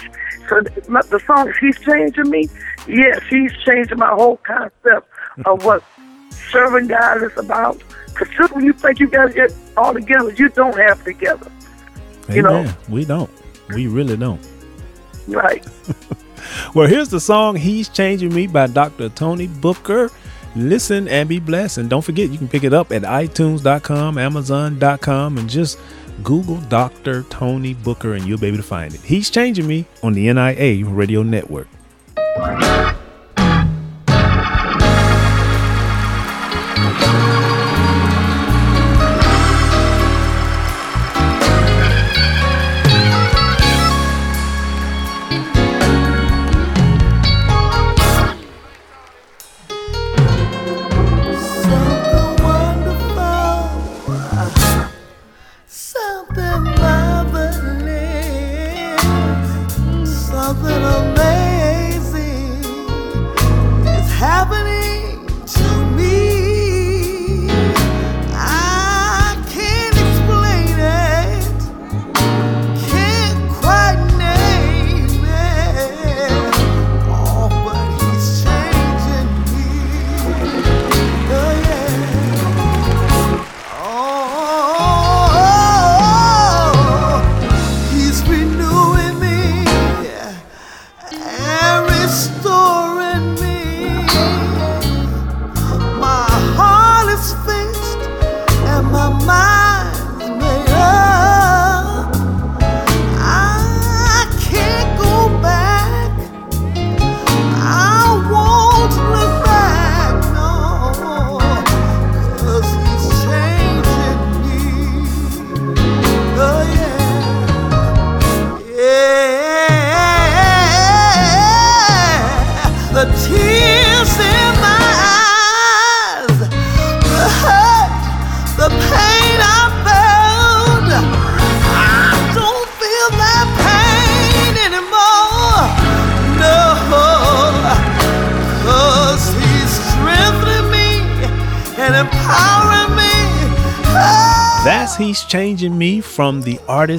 so 0.48 0.60
the 0.60 1.06
the 1.10 1.20
song, 1.26 1.52
he's 1.60 1.78
changing 1.80 2.30
me. 2.30 2.48
Yes, 2.86 3.20
he's 3.28 3.52
changing 3.64 3.98
my 3.98 4.10
whole 4.10 4.36
concept 4.38 5.08
of 5.44 5.64
what 5.64 5.82
serving 6.30 6.88
God 6.88 7.22
is 7.22 7.36
about. 7.36 7.80
Because 8.06 8.28
just 8.36 8.54
when 8.54 8.64
you 8.64 8.72
think 8.72 8.98
you 8.98 9.08
got 9.08 9.36
it 9.36 9.54
all 9.76 9.92
together, 9.92 10.32
you 10.32 10.48
don't 10.48 10.76
have 10.76 11.00
it 11.00 11.04
together. 11.04 11.50
You 12.28 12.42
know. 12.42 12.72
We 12.88 13.04
don't. 13.04 13.30
We 13.68 13.86
really 13.86 14.16
don't. 14.16 14.40
Right. 15.28 15.66
Well, 16.74 16.86
here's 16.86 17.08
the 17.08 17.20
song 17.20 17.56
"He's 17.56 17.88
Changing 17.88 18.34
Me" 18.34 18.46
by 18.46 18.66
Dr. 18.68 19.08
Tony 19.08 19.46
Booker. 19.46 20.10
Listen 20.54 21.08
and 21.08 21.28
be 21.28 21.38
blessed. 21.38 21.78
And 21.78 21.90
don't 21.90 22.02
forget, 22.02 22.30
you 22.30 22.38
can 22.38 22.48
pick 22.48 22.64
it 22.64 22.72
up 22.72 22.92
at 22.92 23.02
iTunes.com, 23.02 24.16
Amazon.com, 24.16 25.38
and 25.38 25.50
just 25.50 25.78
Google 26.22 26.56
Dr. 26.68 27.24
Tony 27.24 27.74
Booker, 27.74 28.14
and 28.14 28.26
you'll 28.26 28.38
be 28.38 28.46
able 28.46 28.56
to 28.56 28.62
find 28.62 28.94
it. 28.94 29.00
He's 29.00 29.28
changing 29.28 29.66
me 29.66 29.86
on 30.02 30.14
the 30.14 30.32
NIA 30.32 30.86
Radio 30.86 31.22
Network. 31.22 31.68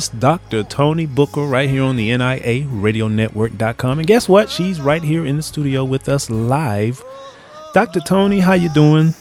Dr. 0.06 0.64
Tony 0.64 1.06
Booker 1.06 1.42
right 1.42 1.70
here 1.70 1.84
on 1.84 1.96
the 1.96 2.16
NIA 2.16 2.68
Radio 2.68 3.08
Network.com. 3.08 4.00
And 4.00 4.08
guess 4.08 4.30
what? 4.30 4.50
She's 4.50 4.80
right 4.80 5.02
here 5.02 5.26
in 5.26 5.38
the 5.38 5.44
studio 5.44 5.84
with 5.84 6.08
us 6.08 6.30
live. 6.30 7.04
Dr. 7.74 8.00
Tony, 8.00 8.40
how 8.40 8.54
you 8.54 8.70
doing? 8.70 9.16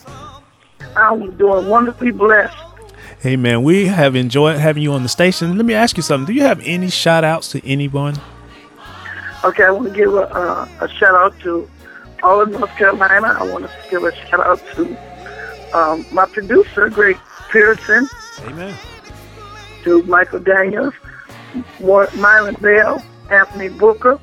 I'm 0.97 1.37
doing 1.37 1.69
wonderfully 1.69 2.11
blessed. 2.11 2.57
Hey 3.21 3.37
man, 3.37 3.62
we 3.62 3.87
have 3.87 4.15
enjoyed 4.15 4.59
having 4.59 4.83
you 4.83 4.93
on 4.93 5.03
the 5.03 5.09
station. 5.09 5.57
Let 5.57 5.65
me 5.65 5.75
ask 5.75 5.97
you 5.97 6.03
something. 6.03 6.27
Do 6.27 6.39
you 6.39 6.47
have 6.47 6.61
any 6.65 6.91
shout 6.91 7.25
outs 7.25 7.51
to 7.53 7.67
anyone? 7.67 8.17
Okay, 9.45 9.65
I 9.65 9.71
want 9.71 9.89
to 9.89 9.95
give 9.95 10.12
a, 10.15 10.29
uh, 10.35 10.69
a 10.81 10.89
shout 10.89 11.15
out 11.15 11.39
to 11.41 11.71
all 12.23 12.43
of 12.43 12.51
North 12.51 12.71
Carolina. 12.77 13.37
I 13.39 13.51
want 13.51 13.65
to 13.65 13.73
give 13.91 14.05
a 14.05 14.15
shout 14.27 14.41
out 14.41 14.61
to 14.75 15.79
um, 15.79 16.05
my 16.12 16.27
producer, 16.27 16.91
Greg 16.91 17.17
Pearson, 17.51 18.09
Amen. 18.41 18.77
To 19.87 20.03
Michael 20.03 20.40
Daniels, 20.40 20.94
Myron 21.81 22.57
Bell, 22.61 23.03
Anthony 23.31 23.68
Booker, 23.68 24.18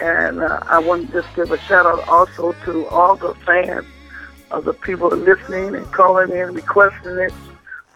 and 0.00 0.40
uh, 0.40 0.60
I 0.64 0.78
want 0.78 1.08
to 1.08 1.12
just 1.20 1.36
give 1.36 1.52
a 1.52 1.58
shout 1.58 1.84
out 1.84 2.08
also 2.08 2.52
to 2.64 2.86
all 2.86 3.14
the 3.16 3.34
fans 3.46 3.84
of 4.50 4.64
the 4.64 4.72
people 4.72 5.10
listening 5.10 5.74
and 5.74 5.84
calling 5.92 6.30
in, 6.30 6.54
requesting 6.54 7.18
it, 7.18 7.34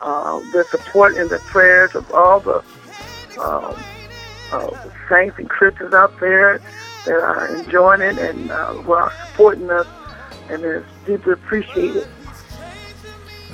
uh, 0.02 0.38
the 0.52 0.64
support 0.70 1.16
and 1.16 1.30
the 1.30 1.38
prayers 1.38 1.94
of 1.94 2.10
all 2.12 2.40
the 2.40 2.58
um, 3.40 3.74
uh, 4.52 4.90
saints 5.08 5.38
and 5.38 5.48
Christians 5.48 5.94
out 5.94 6.20
there 6.20 6.58
that 7.06 7.14
are 7.14 7.56
enjoying 7.56 8.02
it 8.02 8.18
and 8.18 8.50
uh, 8.50 8.74
who 8.74 8.92
are 8.92 9.10
supporting 9.28 9.70
us, 9.70 9.86
and 10.50 10.62
it's 10.62 10.86
deeply 11.06 11.32
appreciated. 11.32 12.06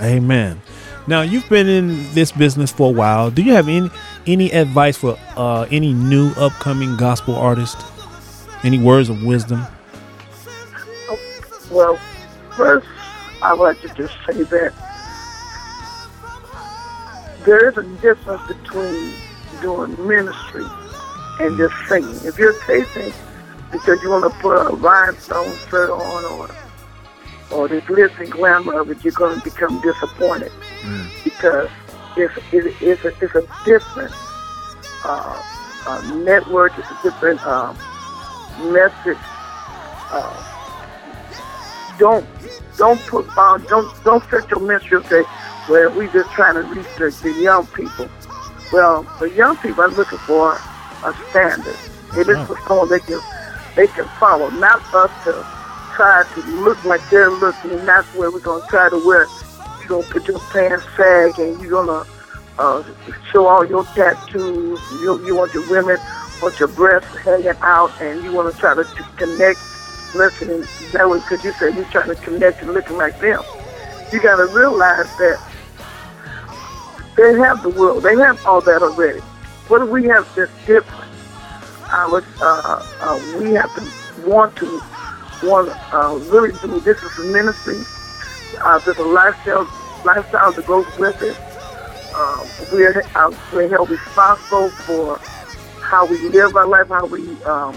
Amen. 0.01 0.61
Now 1.09 1.23
you've 1.23 1.49
been 1.49 1.71
in 1.71 2.13
this 2.13 2.33
business 2.33 2.71
for 2.71 2.91
a 2.91 2.93
while. 2.93 3.31
Do 3.31 3.41
you 3.41 3.55
have 3.55 3.67
any 3.67 3.91
any 4.27 4.51
advice 4.51 4.99
for 4.99 5.19
uh, 5.39 5.63
any 5.71 5.95
new 5.95 6.33
upcoming 6.37 6.99
gospel 6.99 7.35
artist? 7.35 7.79
Any 8.63 8.79
words 8.79 9.09
of 9.09 9.23
wisdom? 9.23 9.67
Well, 11.71 11.99
first, 12.55 12.87
I 13.41 13.55
would 13.55 13.65
like 13.65 13.81
to 13.81 13.89
just 13.95 14.13
say 14.27 14.43
that 14.43 14.75
there 17.47 17.71
is 17.71 17.79
a 17.79 17.85
difference 18.03 18.47
between 18.47 19.15
doing 19.63 20.07
ministry 20.07 20.67
and 21.41 21.57
just 21.57 21.75
singing. 21.89 22.17
If 22.29 22.39
you're 22.39 22.61
chasing 22.67 23.15
because 23.73 24.03
you 24.03 24.11
want 24.11 24.31
to 24.31 24.41
put 24.41 24.57
a 24.57 24.77
rhinestone 24.77 25.57
shirt 25.71 25.89
on 25.89 26.25
or 26.33 26.51
or 27.51 27.67
the 27.67 27.81
glitz 27.81 28.21
and 28.21 28.31
glamour 28.31 28.81
of 28.81 28.91
it, 28.91 29.03
you're 29.03 29.15
going 29.15 29.39
to 29.39 29.43
become 29.43 29.81
disappointed 29.81 30.53
because 31.25 31.71
it's, 32.17 32.37
it, 32.53 32.75
it's, 32.81 33.05
a, 33.05 33.09
it's 33.21 33.35
a 33.35 33.47
different 33.65 34.13
uh, 35.05 35.43
uh, 35.87 36.15
network, 36.17 36.73
it's 36.79 36.91
a 36.91 36.99
different 37.03 37.45
um, 37.47 37.77
message. 38.73 39.19
Uh, 40.11 40.45
don't 41.99 42.27
don't 42.77 43.01
put 43.07 43.27
uh, 43.37 43.59
don't 43.69 44.05
don't 44.05 44.25
set 44.31 44.51
your 44.51 44.61
ministry 44.61 45.03
say, 45.05 45.25
well, 45.69 45.91
we 45.99 46.07
just 46.09 46.31
trying 46.31 46.55
to 46.55 46.63
reach 46.63 46.87
the, 46.97 47.33
young 47.43 47.67
people. 47.69 48.09
Well, 48.73 49.03
the 49.19 49.31
young 49.31 49.57
people 49.59 49.83
are 49.85 49.91
looking 49.91 50.19
for 50.19 50.53
a 51.05 51.15
standard. 51.31 51.77
They 52.15 52.25
look 52.25 52.47
for 52.47 52.59
someone 52.67 52.89
they 52.89 53.01
can 53.01 53.21
they 53.77 53.87
can 53.89 54.07
follow, 54.21 54.51
not 54.51 54.83
us 54.95 55.11
to 55.25 55.33
try 55.95 56.25
to 56.35 56.41
look 56.63 56.83
like 56.85 57.01
they're 57.11 57.31
looking. 57.31 57.73
And 57.73 57.87
that's 57.87 58.07
where 58.15 58.31
we're 58.31 58.41
gonna 58.41 58.67
try 58.69 58.89
to 58.89 59.07
wear. 59.07 59.27
You're 59.89 60.03
gonna 60.03 60.13
put 60.13 60.29
your 60.29 60.39
pants 60.51 60.85
sag, 60.97 61.39
and 61.39 61.61
you're 61.61 61.85
gonna 61.85 62.05
uh, 62.59 62.83
show 63.33 63.47
all 63.47 63.65
your 63.65 63.85
tattoos. 63.85 64.81
You 65.01 65.25
you 65.27 65.35
want 65.35 65.55
your 65.55 65.69
women 65.71 65.99
want 66.43 66.59
your 66.59 66.69
breasts 66.69 67.17
hanging 67.19 67.49
out, 67.63 67.91
and 68.01 68.23
you 68.23 68.33
want 68.33 68.53
to 68.53 68.61
try 68.61 68.75
to, 68.75 68.85
connect. 69.17 69.59
Listen, 70.15 70.67
that 70.93 71.09
way, 71.09 71.19
because 71.19 71.45
you 71.45 71.53
said 71.53 71.75
you're 71.75 71.85
trying 71.87 72.09
to 72.09 72.15
connect 72.17 72.63
and 72.63 72.73
looking 72.73 72.97
like 72.97 73.21
them. 73.21 73.43
You 74.13 74.23
got 74.23 74.37
to 74.37 74.47
realize 74.47 75.07
that 75.19 75.39
they 77.17 77.35
have 77.39 77.63
the 77.63 77.69
world. 77.69 78.03
They 78.03 78.17
have 78.17 78.45
all 78.47 78.61
that 78.63 78.83
already. 78.83 79.21
What 79.69 79.81
do 79.81 79.87
we 79.87 80.05
have 80.05 80.27
that's 80.35 80.51
different? 80.67 81.05
I 81.91 82.07
was, 82.07 82.25
uh, 82.41 82.87
uh, 83.01 83.39
we 83.39 83.53
have 83.53 83.75
to 83.75 84.29
want 84.29 84.57
to 84.57 84.81
want 85.43 85.69
uh, 85.93 86.19
really 86.31 86.53
do 86.61 86.81
this 86.81 87.03
is 87.03 87.19
a 87.19 87.25
ministry. 87.25 87.79
Uh, 88.61 88.79
there's 88.79 88.97
a 88.99 89.03
lifestyle 89.03 89.67
lifestyle 90.05 90.53
that 90.53 90.67
goes 90.67 90.87
with 90.99 91.21
it. 91.23 91.37
Um, 92.15 92.47
we're 92.73 93.03
uh, 93.15 93.33
we're 93.53 93.69
held 93.69 93.91
responsible 93.91 94.71
for 94.71 95.19
how 95.81 96.07
we 96.07 96.19
live 96.29 96.57
our 96.57 96.67
life, 96.67 96.89
how 96.89 97.07
we 97.07 97.21
um, 97.45 97.75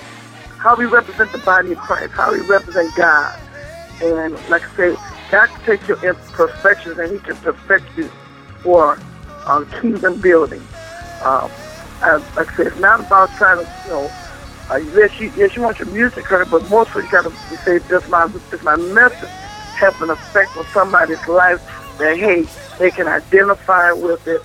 how 0.58 0.76
we 0.76 0.86
represent 0.86 1.32
the 1.32 1.40
body 1.40 1.72
of 1.72 1.78
Christ, 1.80 2.14
how 2.14 2.32
we 2.32 2.40
represent 2.42 2.94
God. 2.96 3.40
And 4.02 4.34
like 4.50 4.64
I 4.64 4.76
say, 4.76 4.96
God 5.32 5.48
can 5.48 5.66
take 5.66 5.88
your 5.88 6.04
imperfections 6.06 6.98
and 6.98 7.12
He 7.12 7.20
can 7.20 7.36
perfect 7.38 7.86
you 7.98 8.10
for 8.64 9.00
um, 9.46 9.70
kingdom 9.82 10.20
building. 10.22 10.62
Um, 11.24 11.50
as, 12.02 12.22
like 12.36 12.52
I 12.52 12.58
said, 12.58 12.68
it's 12.68 12.80
not 12.80 13.00
about 13.00 13.30
trying 13.38 13.64
to, 13.64 13.72
you 13.86 13.92
know, 13.92 14.12
uh, 14.70 14.78
yes, 14.96 15.20
you, 15.20 15.32
yes, 15.36 15.56
you 15.56 15.62
want 15.62 15.78
your 15.80 15.88
music 15.90 16.26
heard, 16.26 16.50
but 16.50 16.68
mostly 16.70 17.04
you 17.04 17.12
got 17.12 17.26
to 17.26 17.58
say, 17.58 17.80
does 17.90 18.08
my, 18.10 18.28
does 18.50 18.64
my 18.64 18.76
message 18.76 19.30
have 19.78 20.00
an 20.02 20.10
effect 20.10 20.56
on 20.58 20.66
somebody's 20.74 21.28
life 21.28 21.62
that, 22.02 22.18
hey, 22.18 22.46
they 22.80 22.92
can 22.92 23.08
identify 23.08 23.92
with 23.94 24.28
it? 24.28 24.42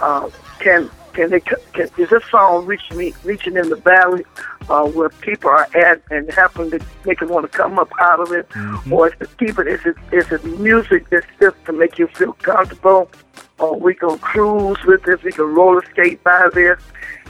Uh, 0.00 0.28
can 0.58 0.90
can 1.12 1.30
they 1.30 1.40
can, 1.40 1.56
is 1.96 2.10
this 2.10 2.22
song 2.30 2.66
reaching 2.66 2.96
me 2.98 3.14
reaching 3.24 3.56
in 3.56 3.68
the 3.70 3.76
valley 3.76 4.24
uh, 4.68 4.84
where 4.86 5.08
people 5.08 5.48
are 5.48 5.66
at 5.74 6.02
and 6.10 6.30
happen 6.32 6.70
to 6.70 6.78
make 7.06 7.20
them 7.20 7.28
want 7.30 7.50
to 7.50 7.56
come 7.56 7.78
up 7.78 7.90
out 8.00 8.20
of 8.20 8.32
it, 8.32 8.48
Mhm. 8.50 8.92
or 8.92 9.08
is 9.08 9.14
it 9.20 9.36
people 9.38 9.66
is 9.66 9.80
it 9.86 9.96
is 10.12 10.30
it 10.32 10.44
music 10.58 11.08
that's 11.10 11.26
just 11.40 11.56
to 11.66 11.72
make 11.72 11.98
you 11.98 12.06
feel 12.08 12.32
comfortable, 12.34 13.10
or 13.58 13.78
we 13.78 13.94
can 13.94 14.18
cruise 14.18 14.82
with 14.84 15.02
this, 15.04 15.22
we 15.22 15.32
can 15.32 15.54
roller 15.54 15.82
skate 15.92 16.22
by 16.22 16.48
this, 16.52 16.78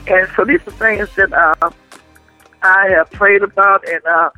and 0.07 0.27
so 0.35 0.43
these 0.43 0.59
are 0.67 0.71
things 0.71 1.07
that 1.15 1.31
uh, 1.31 1.69
I 2.63 2.89
have 2.89 3.09
prayed 3.11 3.43
about, 3.43 3.87
and 3.87 4.05
uh, 4.05 4.29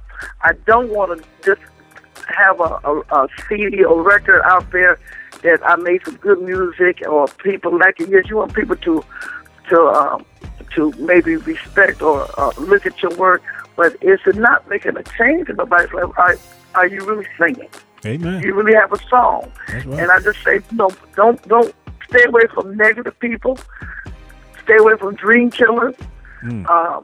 I 0.43 0.51
don't 0.67 0.89
want 0.89 1.17
to 1.19 1.27
just 1.43 1.61
have 2.27 2.59
a, 2.59 2.79
a, 2.83 2.99
a 3.11 3.27
CD 3.47 3.83
or 3.83 4.03
record 4.03 4.41
out 4.45 4.69
there 4.71 4.99
that 5.41 5.65
I 5.65 5.75
made 5.77 6.03
some 6.05 6.17
good 6.17 6.41
music 6.41 7.01
or 7.07 7.27
people 7.27 7.77
like 7.77 7.99
it. 7.99 8.09
Yes, 8.09 8.25
you 8.29 8.37
want 8.37 8.53
people 8.53 8.75
to 8.75 9.03
to 9.69 9.81
um, 9.89 10.25
to 10.75 10.91
maybe 10.99 11.35
respect 11.37 12.01
or 12.01 12.27
uh, 12.37 12.51
look 12.59 12.85
at 12.85 13.01
your 13.01 13.15
work, 13.17 13.41
but 13.75 13.95
is 14.01 14.19
it 14.25 14.35
not 14.35 14.67
making 14.69 14.97
a 14.97 15.03
change 15.17 15.49
in 15.49 15.55
nobody's 15.55 15.91
life? 15.93 16.11
Are, 16.17 16.37
are 16.75 16.87
you 16.87 17.03
really 17.05 17.27
singing? 17.37 17.69
Amen. 18.05 18.41
You 18.43 18.53
really 18.53 18.75
have 18.75 18.93
a 18.93 18.99
song? 19.09 19.51
Right. 19.67 19.85
And 19.85 20.11
I 20.11 20.19
just 20.19 20.41
say, 20.43 20.61
no, 20.71 20.89
don't 21.15 21.41
don't 21.47 21.73
stay 22.07 22.23
away 22.25 22.43
from 22.53 22.77
negative 22.77 23.19
people. 23.19 23.57
Stay 24.63 24.77
away 24.77 24.95
from 24.97 25.15
dream 25.15 25.51
killers. 25.51 25.95
Mm. 26.43 26.65
Uh, 26.69 27.01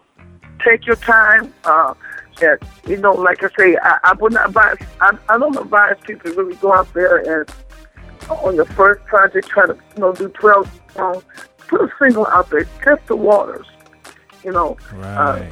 take 0.63 0.85
your 0.85 0.95
time. 0.97 1.53
Uh, 1.63 1.93
and, 2.41 2.59
you 2.87 2.97
know, 2.97 3.13
like 3.13 3.43
I 3.43 3.49
say, 3.57 3.77
I, 3.81 3.97
I 4.03 4.13
would 4.13 4.33
not 4.33 4.47
advise. 4.47 4.77
I, 4.99 5.17
I 5.29 5.37
don't 5.37 5.57
advise 5.57 5.95
people 6.05 6.31
to 6.31 6.37
really 6.37 6.55
go 6.55 6.73
out 6.73 6.93
there 6.93 7.17
and 7.17 7.49
on 8.29 8.55
your 8.55 8.65
first 8.65 9.03
project 9.05 9.47
try 9.47 9.65
to 9.67 9.73
you 9.95 10.01
know 10.01 10.13
do 10.13 10.29
twelve 10.29 10.69
songs. 10.95 11.23
Put 11.67 11.81
a 11.81 11.89
single 11.99 12.27
out 12.27 12.49
there. 12.49 12.65
Test 12.83 13.05
the 13.07 13.15
waters. 13.15 13.65
You 14.43 14.51
know, 14.51 14.77
Right. 14.93 15.51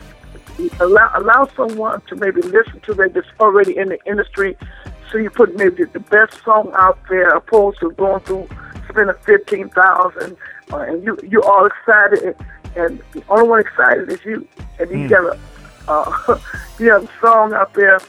allow 0.79 1.11
allow 1.15 1.47
someone 1.55 2.01
to 2.01 2.15
maybe 2.15 2.41
listen 2.41 2.79
to 2.81 2.93
that 2.95 3.13
that's 3.13 3.27
already 3.39 3.75
in 3.77 3.89
the 3.89 3.97
industry. 4.05 4.55
So 5.11 5.17
you 5.17 5.29
put 5.29 5.55
maybe 5.57 5.83
the 5.85 5.99
best 5.99 6.43
song 6.43 6.71
out 6.75 6.99
there, 7.09 7.29
opposed 7.29 7.79
to 7.79 7.91
going 7.91 8.19
through 8.21 8.47
spending 8.89 9.15
fifteen 9.23 9.69
thousand, 9.69 10.37
uh, 10.71 10.77
and 10.79 11.03
you 11.03 11.17
you 11.27 11.41
all 11.41 11.65
excited, 11.65 12.23
and, 12.23 12.35
and 12.75 13.01
the 13.13 13.23
only 13.29 13.47
one 13.47 13.59
excited 13.59 14.09
is 14.11 14.23
you, 14.25 14.47
and 14.79 14.89
you 14.91 14.97
Mm. 14.97 15.09
got 15.09 15.23
a 15.35 15.39
uh, 15.91 16.39
you 16.79 16.91
have 16.91 17.03
a 17.03 17.09
song 17.19 17.53
out 17.53 17.73
there. 17.73 17.99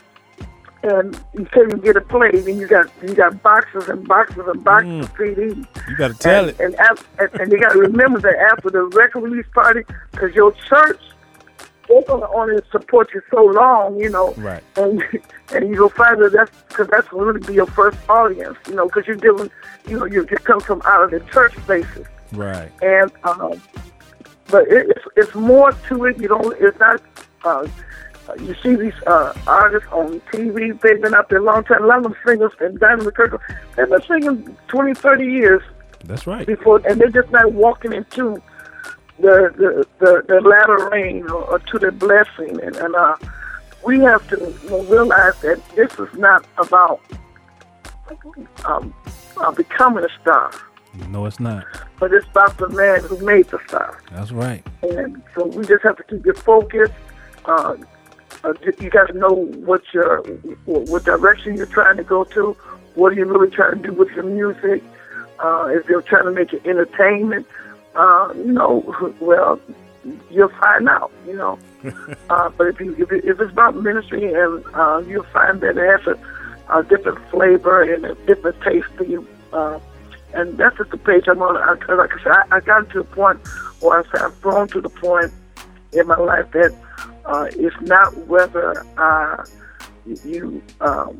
And 0.87 1.19
you 1.33 1.45
can't 1.45 1.67
even 1.69 1.79
get 1.79 1.95
a 1.97 2.01
plate, 2.01 2.35
and 2.35 2.59
you 2.59 2.67
got 2.67 2.87
you 3.01 3.15
got 3.15 3.41
boxes 3.41 3.89
and 3.89 4.07
boxes 4.07 4.43
and 4.45 4.63
boxes 4.63 4.91
Mm. 4.91 5.01
of 5.01 5.13
CDs. 5.15 5.67
you 5.89 5.97
got 5.97 6.11
to 6.11 6.17
tell 6.19 6.47
and, 6.47 6.49
it. 6.49 6.59
And, 6.59 6.75
af- 6.75 7.07
and, 7.39 7.51
you 7.51 7.59
got 7.59 7.73
to 7.73 7.79
remember 7.79 8.19
that 8.19 8.35
after 8.51 8.69
the 8.69 8.83
record 8.83 9.21
release 9.21 9.47
party, 9.51 9.81
because 10.11 10.35
your 10.35 10.51
church, 10.51 10.99
they're 11.89 12.03
to 12.03 12.27
only 12.29 12.61
support 12.71 13.11
you 13.15 13.21
so 13.31 13.45
long, 13.45 13.97
you 13.99 14.09
know. 14.09 14.33
Right. 14.37 14.61
And 14.75 15.01
and 15.51 15.73
you'll 15.73 15.89
find 15.89 16.21
that 16.21 16.33
that's 16.33 16.51
because 16.69 16.87
that's 16.89 17.07
going 17.07 17.25
to 17.25 17.33
really 17.33 17.47
be 17.47 17.53
your 17.55 17.65
first 17.67 17.97
audience, 18.07 18.57
you 18.67 18.75
know, 18.75 18.85
because 18.85 19.07
you're 19.07 19.15
dealing, 19.15 19.49
you 19.87 19.97
know, 19.97 20.05
you 20.05 20.27
you 20.29 20.37
come 20.37 20.59
from 20.59 20.83
out 20.85 21.01
of 21.05 21.09
the 21.11 21.19
church 21.31 21.55
spaces, 21.63 22.05
Right. 22.33 22.71
and 22.83 23.11
um, 23.23 23.59
but 24.51 24.67
it, 24.67 24.87
it's 24.91 25.05
it's 25.17 25.33
more 25.33 25.71
to 25.89 26.05
it. 26.05 26.19
You 26.21 26.27
don't. 26.27 26.55
It's 26.61 26.79
not. 26.79 27.01
Uh, 27.43 27.67
you 28.39 28.55
see 28.63 28.75
these 28.75 28.93
uh, 29.07 29.33
artists 29.47 29.87
on 29.91 30.19
TV, 30.31 30.79
they've 30.81 31.01
been 31.01 31.13
out 31.13 31.29
there 31.29 31.39
a 31.39 31.43
long 31.43 31.63
time. 31.63 31.83
A 31.83 31.87
lot 31.87 31.97
of 31.97 32.03
them 32.03 32.15
singers 32.25 32.51
and 32.59 32.79
Donnie 32.79 33.03
McClurkin, 33.05 33.39
they've 33.75 33.89
been 33.89 34.01
singing 34.01 34.57
20, 34.67 34.93
30 34.95 35.25
years 35.25 35.61
That's 36.05 36.25
right. 36.27 36.45
before, 36.45 36.81
and 36.87 36.99
they're 36.99 37.09
just 37.09 37.31
not 37.31 37.53
walking 37.53 37.93
into 37.93 38.41
the 39.19 39.53
the 39.57 39.87
the, 39.99 40.23
the 40.27 40.41
latter 40.41 40.89
rain 40.89 41.23
or, 41.29 41.43
or 41.51 41.59
to 41.59 41.79
the 41.79 41.91
blessing. 41.91 42.59
And, 42.61 42.75
and 42.75 42.95
uh, 42.95 43.15
we 43.85 43.99
have 43.99 44.27
to 44.29 44.37
you 44.63 44.69
know, 44.69 44.83
realize 44.83 45.39
that 45.41 45.61
this 45.75 45.93
is 45.99 46.13
not 46.17 46.45
about 46.57 46.99
um, 48.65 48.93
uh, 49.37 49.51
becoming 49.51 50.03
a 50.03 50.09
star, 50.21 50.51
No, 51.09 51.25
it's 51.25 51.39
not. 51.39 51.65
but 51.99 52.11
it's 52.13 52.27
about 52.27 52.57
the 52.57 52.69
man 52.69 53.01
who 53.01 53.17
made 53.25 53.47
the 53.47 53.59
star. 53.67 54.01
That's 54.11 54.31
right. 54.31 54.65
And 54.83 55.21
so 55.35 55.45
we 55.47 55.65
just 55.65 55.83
have 55.83 55.97
to 55.97 56.03
keep 56.03 56.25
your 56.25 56.35
focus. 56.35 56.89
Uh, 57.45 57.75
uh, 58.45 58.53
you 58.79 58.89
got 58.89 59.07
to 59.07 59.17
know 59.17 59.33
what 59.65 59.81
your 59.93 60.21
what 60.65 61.03
direction 61.03 61.55
you're 61.55 61.65
trying 61.65 61.97
to 61.97 62.03
go 62.03 62.23
to. 62.23 62.55
What 62.93 63.11
are 63.11 63.15
you 63.15 63.25
really 63.25 63.49
trying 63.49 63.81
to 63.81 63.89
do 63.89 63.93
with 63.93 64.09
your 64.11 64.23
music? 64.23 64.83
Uh, 65.39 65.67
if 65.71 65.89
you're 65.89 66.03
trying 66.03 66.25
to 66.25 66.31
make 66.31 66.53
it 66.53 66.65
entertainment, 66.65 67.47
uh, 67.95 68.31
you 68.35 68.51
know, 68.51 69.15
well, 69.19 69.59
you'll 70.29 70.49
find 70.49 70.87
out. 70.87 71.11
You 71.25 71.37
know, 71.37 71.59
uh, 72.29 72.49
but 72.55 72.67
if 72.67 72.79
you 72.79 72.95
if, 72.99 73.11
it, 73.11 73.25
if 73.25 73.39
it's 73.39 73.51
about 73.51 73.75
ministry, 73.75 74.33
and 74.33 74.63
uh, 74.73 75.03
you'll 75.07 75.23
find 75.23 75.61
that 75.61 75.77
it 75.77 75.99
has 75.99 76.07
a, 76.07 76.77
a 76.77 76.83
different 76.83 77.19
flavor 77.29 77.81
and 77.81 78.05
a 78.05 78.15
different 78.25 78.61
taste 78.61 78.87
to 78.97 79.07
you. 79.07 79.27
Uh, 79.51 79.79
and 80.33 80.57
that's 80.57 80.77
just 80.77 80.91
the 80.91 80.97
page 80.97 81.27
I'm 81.27 81.41
on. 81.41 81.57
I, 81.57 81.93
like 81.93 82.11
I 82.13 82.23
said, 82.23 82.31
I, 82.31 82.57
I 82.57 82.59
got 82.59 82.89
to 82.91 82.99
a 82.99 83.03
point 83.05 83.39
where 83.79 83.99
I 83.99 84.03
said 84.11 84.21
I've 84.21 84.41
grown 84.41 84.67
to 84.69 84.81
the 84.81 84.89
point 84.89 85.31
in 85.93 86.07
my 86.07 86.17
life 86.17 86.51
that 86.51 86.75
uh, 87.25 87.47
it's 87.51 87.75
not 87.81 88.15
whether 88.27 88.85
uh, 88.97 89.45
you 90.23 90.61
um, 90.81 91.19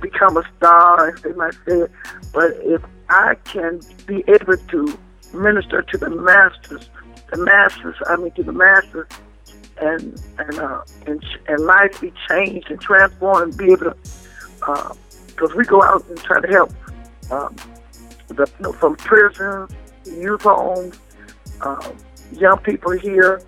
become 0.00 0.36
a 0.36 0.42
star, 0.56 1.10
as 1.10 1.22
they 1.22 1.32
might 1.32 1.54
say, 1.66 1.80
it, 1.80 1.90
but 2.32 2.52
if 2.60 2.82
I 3.08 3.34
can 3.44 3.80
be 4.06 4.24
able 4.28 4.56
to 4.56 4.98
minister 5.32 5.82
to 5.82 5.98
the 5.98 6.10
masses 6.10 6.88
the 7.30 7.44
masses. 7.44 7.94
I 8.06 8.16
mean, 8.16 8.30
to 8.32 8.42
the 8.42 8.52
masses, 8.52 9.06
and 9.80 10.22
and 10.38 10.58
uh, 10.58 10.82
and, 11.06 11.24
and 11.48 11.64
life 11.64 12.00
be 12.00 12.12
changed 12.28 12.70
and 12.70 12.80
transformed 12.80 13.42
and 13.42 13.56
be 13.56 13.72
able 13.72 13.92
to. 13.92 13.96
Because 15.28 15.54
we 15.54 15.64
go 15.64 15.82
out 15.82 16.02
and 16.08 16.18
try 16.18 16.40
to 16.40 16.48
help 16.48 16.72
um, 17.30 17.54
the, 18.28 18.46
from 18.78 18.96
prisons, 18.96 19.70
youth 20.06 20.42
homes, 20.42 20.98
um, 21.60 21.96
young 22.32 22.58
people 22.58 22.92
here. 22.92 23.42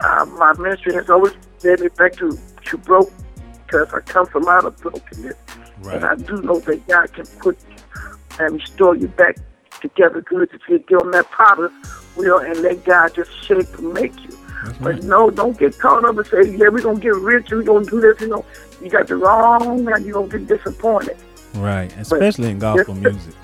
Uh, 0.00 0.24
my 0.38 0.52
ministry 0.58 0.94
has 0.94 1.08
always 1.08 1.32
led 1.64 1.80
me 1.80 1.88
back 1.88 2.12
to 2.16 2.38
to 2.66 2.78
broke 2.78 3.12
because 3.66 3.92
I 3.92 4.00
come 4.00 4.26
from 4.26 4.46
out 4.48 4.64
of 4.64 4.76
brokenness, 4.78 5.34
and 5.94 6.04
I 6.04 6.14
do 6.16 6.40
know 6.42 6.60
that 6.60 6.86
God 6.86 7.12
can 7.12 7.26
put 7.38 7.58
and 8.38 8.54
restore 8.54 8.94
you 8.96 9.08
back 9.08 9.36
together 9.80 10.20
good 10.22 10.50
if 10.52 10.60
you 10.68 10.78
get 10.80 11.02
on 11.02 11.10
that 11.12 11.30
potter's 11.30 11.70
wheel 12.16 12.38
and 12.38 12.58
let 12.60 12.84
God 12.84 13.14
just 13.14 13.30
shape 13.44 13.66
and 13.78 13.92
make 13.92 14.14
you. 14.24 14.36
That's 14.64 14.78
But 14.78 14.94
right. 14.94 15.02
no, 15.04 15.30
don't 15.30 15.56
get 15.58 15.78
caught 15.78 16.04
up 16.04 16.16
and 16.16 16.26
say, 16.26 16.56
yeah, 16.56 16.68
we're 16.68 16.82
going 16.82 16.96
to 16.96 17.02
get 17.02 17.14
rich, 17.14 17.50
we're 17.50 17.62
going 17.62 17.84
to 17.84 17.90
do 17.90 18.00
this. 18.00 18.20
You 18.20 18.28
know, 18.28 18.44
you 18.82 18.90
got 18.90 19.06
the 19.06 19.16
wrong 19.16 19.84
man, 19.84 20.04
you're 20.04 20.14
going 20.14 20.30
to 20.30 20.38
get 20.38 20.48
disappointed. 20.48 21.16
Right. 21.54 21.94
Especially 21.96 22.50
in 22.50 22.58
gospel 22.58 22.94
music. 22.94 23.34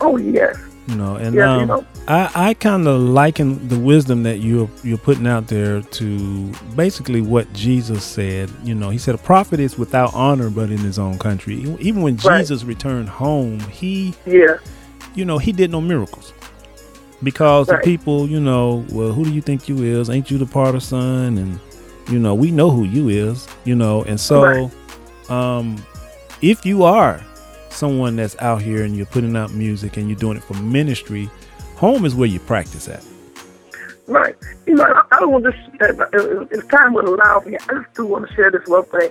Oh, 0.00 0.16
yes. 0.16 0.56
You 0.88 0.96
know, 0.96 1.16
and 1.16 1.34
Yeah, 1.34 1.54
you 1.56 1.60
um, 1.62 1.68
know. 1.68 1.86
I, 2.08 2.30
I 2.50 2.54
kind 2.54 2.88
of 2.88 3.00
liken 3.00 3.68
the 3.68 3.78
wisdom 3.78 4.22
that 4.24 4.38
you're 4.38 4.68
you're 4.82 4.98
putting 4.98 5.26
out 5.26 5.46
there 5.46 5.82
to 5.82 6.52
basically 6.74 7.20
what 7.20 7.52
Jesus 7.52 8.02
said. 8.02 8.50
You 8.64 8.74
know, 8.74 8.90
he 8.90 8.98
said 8.98 9.14
a 9.14 9.18
prophet 9.18 9.60
is 9.60 9.78
without 9.78 10.12
honor, 10.14 10.50
but 10.50 10.70
in 10.70 10.78
his 10.78 10.98
own 10.98 11.18
country. 11.18 11.54
Even 11.80 12.02
when 12.02 12.16
Right. 12.16 12.38
Jesus 12.38 12.64
returned 12.64 13.08
home, 13.08 13.60
he 13.60 14.14
Yeah. 14.26 14.56
you 15.14 15.24
know, 15.24 15.38
he 15.38 15.52
did 15.52 15.70
no 15.70 15.80
miracles. 15.80 16.32
Because 17.22 17.68
Right. 17.68 17.80
the 17.82 17.84
people, 17.84 18.26
you 18.26 18.40
know, 18.40 18.84
well, 18.90 19.12
who 19.12 19.24
do 19.24 19.30
you 19.30 19.42
think 19.42 19.68
you 19.68 19.76
is? 19.82 20.08
Ain't 20.10 20.30
you 20.30 20.38
the 20.38 20.46
part 20.46 20.74
of 20.74 20.82
son? 20.82 21.36
And 21.38 21.60
you 22.10 22.18
know, 22.18 22.34
we 22.34 22.50
know 22.50 22.70
who 22.70 22.84
you 22.84 23.08
is, 23.10 23.46
you 23.64 23.76
know, 23.76 24.02
and 24.04 24.18
so 24.18 24.42
Right. 24.42 24.70
um 25.30 25.76
if 26.42 26.64
you 26.66 26.82
are 26.82 27.20
someone 27.72 28.16
that's 28.16 28.36
out 28.40 28.62
here 28.62 28.84
and 28.84 28.96
you're 28.96 29.06
putting 29.06 29.36
out 29.36 29.52
music 29.52 29.96
and 29.96 30.08
you're 30.08 30.18
doing 30.18 30.36
it 30.36 30.44
for 30.44 30.54
ministry, 30.54 31.30
home 31.76 32.04
is 32.04 32.14
where 32.14 32.28
you 32.28 32.40
practice 32.40 32.88
at. 32.88 33.04
Right. 34.06 34.34
You 34.66 34.74
know, 34.74 34.84
I, 34.84 35.16
I 35.16 35.20
don't 35.20 35.32
want 35.32 35.44
to, 35.44 35.50
uh, 35.80 36.04
uh, 36.04 36.46
if 36.50 36.68
time 36.68 36.94
would 36.94 37.04
allow 37.04 37.40
me, 37.40 37.56
I 37.56 37.74
just 37.74 37.94
do 37.94 38.06
want 38.06 38.28
to 38.28 38.34
share 38.34 38.50
this 38.50 38.66
one 38.66 38.84
thing. 38.86 39.10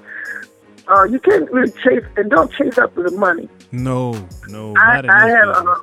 Uh, 0.89 1.03
you 1.03 1.19
can't 1.19 1.49
really 1.51 1.71
chase, 1.83 2.03
and 2.17 2.29
don't 2.31 2.51
chase 2.51 2.77
after 2.77 3.03
the 3.03 3.11
money. 3.11 3.47
No, 3.71 4.13
no, 4.47 4.73
I, 4.77 5.01
I 5.07 5.29
had 5.29 5.47
a, 5.47 5.75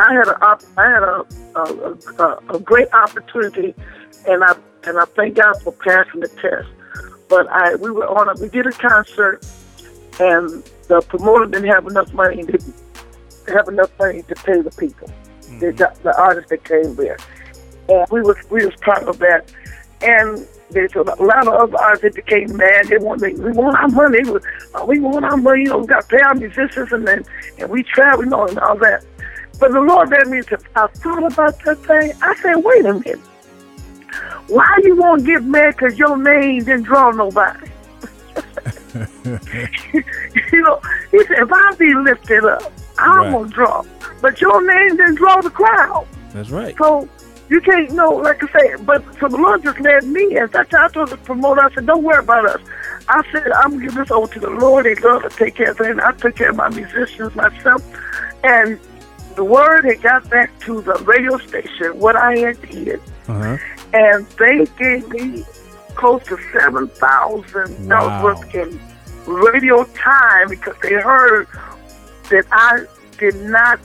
I 0.00 0.12
had 0.12 0.28
a, 0.28 0.44
op- 0.44 0.62
I 0.76 0.90
had 0.90 1.02
a, 1.04 1.26
a, 1.54 1.96
a, 2.18 2.54
a 2.56 2.60
great 2.60 2.92
opportunity, 2.92 3.74
and 4.26 4.42
I 4.42 4.56
and 4.84 4.98
I 4.98 5.04
thank 5.04 5.36
God 5.36 5.54
for 5.62 5.72
passing 5.72 6.20
the 6.20 6.28
test. 6.28 6.68
But 7.28 7.46
I 7.48 7.76
we 7.76 7.90
were 7.90 8.08
on 8.08 8.28
a 8.28 8.40
we 8.40 8.48
did 8.48 8.66
a 8.66 8.72
concert, 8.72 9.46
and 10.20 10.64
the 10.88 11.00
promoter 11.08 11.46
didn't 11.46 11.68
have 11.68 11.86
enough 11.86 12.12
money, 12.12 12.42
didn't 12.42 12.74
have 13.48 13.68
enough 13.68 13.90
money 13.98 14.22
to 14.22 14.34
pay 14.36 14.60
the 14.60 14.70
people, 14.78 15.10
the, 15.60 15.72
the, 15.72 15.92
the 16.02 16.18
artists 16.18 16.50
that 16.50 16.64
came 16.64 16.94
there, 16.96 17.18
and 17.88 18.06
we 18.10 18.20
was 18.20 18.36
we 18.50 18.64
was 18.64 18.74
part 18.76 19.04
of 19.04 19.18
that, 19.18 19.52
and. 20.02 20.46
There's 20.70 20.94
a 20.96 21.00
lot 21.00 21.48
of 21.48 21.54
other 21.54 21.78
artists 21.78 22.02
that 22.04 22.14
became 22.14 22.54
mad. 22.54 22.88
They 22.88 22.98
want, 22.98 23.22
they, 23.22 23.32
we 23.32 23.52
want 23.52 23.74
our 23.78 23.88
money. 23.88 24.18
We, 24.22 24.38
uh, 24.74 24.84
we 24.84 25.00
want 25.00 25.24
our 25.24 25.38
money. 25.38 25.62
You 25.62 25.68
know, 25.70 25.78
we 25.78 25.86
got 25.86 26.02
to 26.02 26.08
pay 26.08 26.20
our 26.20 26.34
musicians, 26.34 26.92
and 26.92 27.08
then 27.08 27.24
and 27.56 27.70
we 27.70 27.82
travel, 27.84 28.24
you 28.24 28.28
know, 28.28 28.46
and 28.46 28.58
all 28.58 28.76
that. 28.76 29.02
But 29.58 29.72
the 29.72 29.80
Lord 29.80 30.10
led 30.10 30.28
me 30.28 30.42
to. 30.42 30.58
I 30.76 30.86
thought 30.88 31.32
about 31.32 31.58
that 31.64 31.78
thing. 31.78 32.12
I 32.20 32.34
said, 32.36 32.56
wait 32.56 32.84
a 32.84 32.92
minute. 32.92 33.18
Why 34.48 34.78
you 34.82 34.96
won't 34.96 35.26
get 35.26 35.44
mad 35.44 35.76
because 35.76 35.98
your 35.98 36.16
name 36.16 36.64
didn't 36.64 36.84
draw 36.84 37.10
nobody? 37.10 37.66
you 40.52 40.62
know, 40.62 40.80
he 41.10 41.18
said, 41.24 41.38
if 41.38 41.52
I 41.52 41.74
be 41.78 41.94
lifted 41.94 42.44
up, 42.44 42.72
I'm 42.98 43.18
Right. 43.18 43.32
gonna 43.32 43.48
draw. 43.48 43.84
But 44.20 44.40
your 44.40 44.60
name 44.66 44.96
didn't 44.96 45.16
draw 45.16 45.40
the 45.40 45.50
crowd. 45.50 46.06
That's 46.32 46.50
right. 46.50 46.74
So 46.78 47.08
you 47.48 47.60
can't 47.60 47.90
know, 47.92 48.10
like 48.10 48.42
I 48.44 48.60
say, 48.60 48.74
but 48.84 49.02
so 49.20 49.28
the 49.28 49.36
Lord 49.36 49.62
just 49.62 49.80
led 49.80 50.04
me. 50.04 50.36
As 50.36 50.50
I 50.54 50.64
I 50.78 50.88
told 50.88 51.08
the 51.10 51.16
promoter, 51.18 51.62
I 51.62 51.72
said, 51.72 51.86
don't 51.86 52.02
worry 52.02 52.18
about 52.18 52.44
us. 52.46 52.60
I 53.08 53.22
said, 53.32 53.50
I'm 53.52 53.70
gonna 53.72 53.84
give 53.86 53.94
this 53.94 54.10
over 54.10 54.32
to 54.34 54.40
the 54.40 54.50
Lord. 54.50 54.86
and 54.86 55.00
love 55.02 55.22
to 55.22 55.30
take 55.30 55.54
care 55.54 55.70
of 55.70 55.78
things. 55.78 55.98
I 56.02 56.12
took 56.12 56.36
care 56.36 56.50
of 56.50 56.56
my 56.56 56.68
musicians 56.68 57.34
myself. 57.34 57.82
And 58.44 58.78
the 59.36 59.44
word 59.44 59.84
had 59.84 60.02
got 60.02 60.28
back 60.28 60.50
to 60.60 60.82
the 60.82 60.94
radio 61.06 61.38
station, 61.38 61.98
what 61.98 62.16
I 62.16 62.36
had 62.38 62.60
did. 62.62 63.00
Uh-huh. 63.28 63.56
And 63.94 64.26
they 64.38 64.66
gave 64.78 65.08
me 65.08 65.44
close 65.98 66.22
to 66.30 66.38
seven 66.52 66.88
thousand 66.88 67.88
Wow. 67.88 68.20
dollars 68.20 68.38
worth 68.38 68.54
in 68.54 68.80
radio 69.26 69.84
time 70.08 70.48
because 70.48 70.76
they 70.82 70.94
heard 70.94 71.46
that 72.30 72.46
I 72.52 72.86
did 73.18 73.36
not 73.36 73.80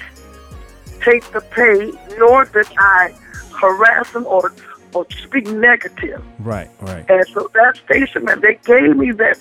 take 1.01 1.23
the 1.31 1.41
pay, 1.41 1.91
nor 2.17 2.45
did 2.45 2.67
I 2.77 3.13
harass 3.59 4.11
them 4.13 4.25
or 4.27 4.53
or 4.93 5.05
speak 5.25 5.47
negative. 5.47 6.21
Right, 6.39 6.69
right. 6.81 7.03
And 7.09 7.25
so 7.33 7.49
that 7.55 7.77
station, 7.83 8.25
man, 8.25 8.41
they 8.41 8.59
gave 8.63 8.95
me 8.95 9.11
that 9.13 9.37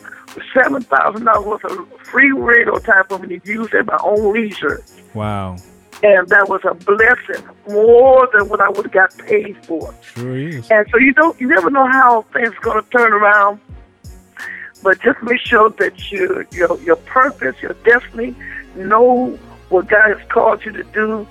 seven 0.55 0.83
thousand 0.83 1.25
dollars 1.27 1.45
worth 1.47 1.65
of 1.65 1.87
free 2.11 2.33
radio 2.33 2.79
time 2.79 3.05
for 3.09 3.19
me 3.19 3.39
to 3.39 3.47
use 3.47 3.69
at 3.75 3.85
my 3.87 3.99
own 4.03 4.33
leisure. 4.33 4.83
Wow. 5.15 5.57
And 6.03 6.29
that 6.29 6.49
was 6.49 6.61
a 6.65 6.75
blessing, 6.75 7.49
more 7.69 8.29
than 8.33 8.49
what 8.49 8.61
I 8.61 8.69
would 8.71 8.87
have 8.87 8.93
got 8.93 9.17
paid 9.19 9.57
for. 9.65 9.95
Sure 10.03 10.37
is. 10.37 10.69
And 10.71 10.87
so 10.91 10.99
you 10.99 11.13
don't, 11.13 11.41
you 11.41 11.47
never 11.47 11.71
know 11.71 11.87
how 11.87 12.23
things 12.33 12.49
are 12.49 12.61
going 12.61 12.83
to 12.83 12.91
turn 12.91 13.13
around. 13.13 13.61
But 14.83 15.01
just 15.01 15.23
make 15.23 15.41
sure 15.41 15.71
that 15.71 16.11
you, 16.11 16.45
your, 16.51 16.77
your 16.83 16.97
purpose, 16.97 17.55
your 17.63 17.75
destiny, 17.85 18.35
know 18.75 19.39
what 19.69 19.89
God 19.89 20.19
has 20.19 20.29
called 20.29 20.65
you 20.65 20.73
to 20.73 20.83
do, 20.85 21.27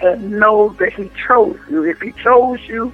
and 0.00 0.30
know 0.30 0.68
that 0.78 0.92
He 0.92 1.10
chose 1.26 1.58
you. 1.68 1.82
If 1.82 2.00
He 2.00 2.12
chose 2.12 2.60
you 2.68 2.92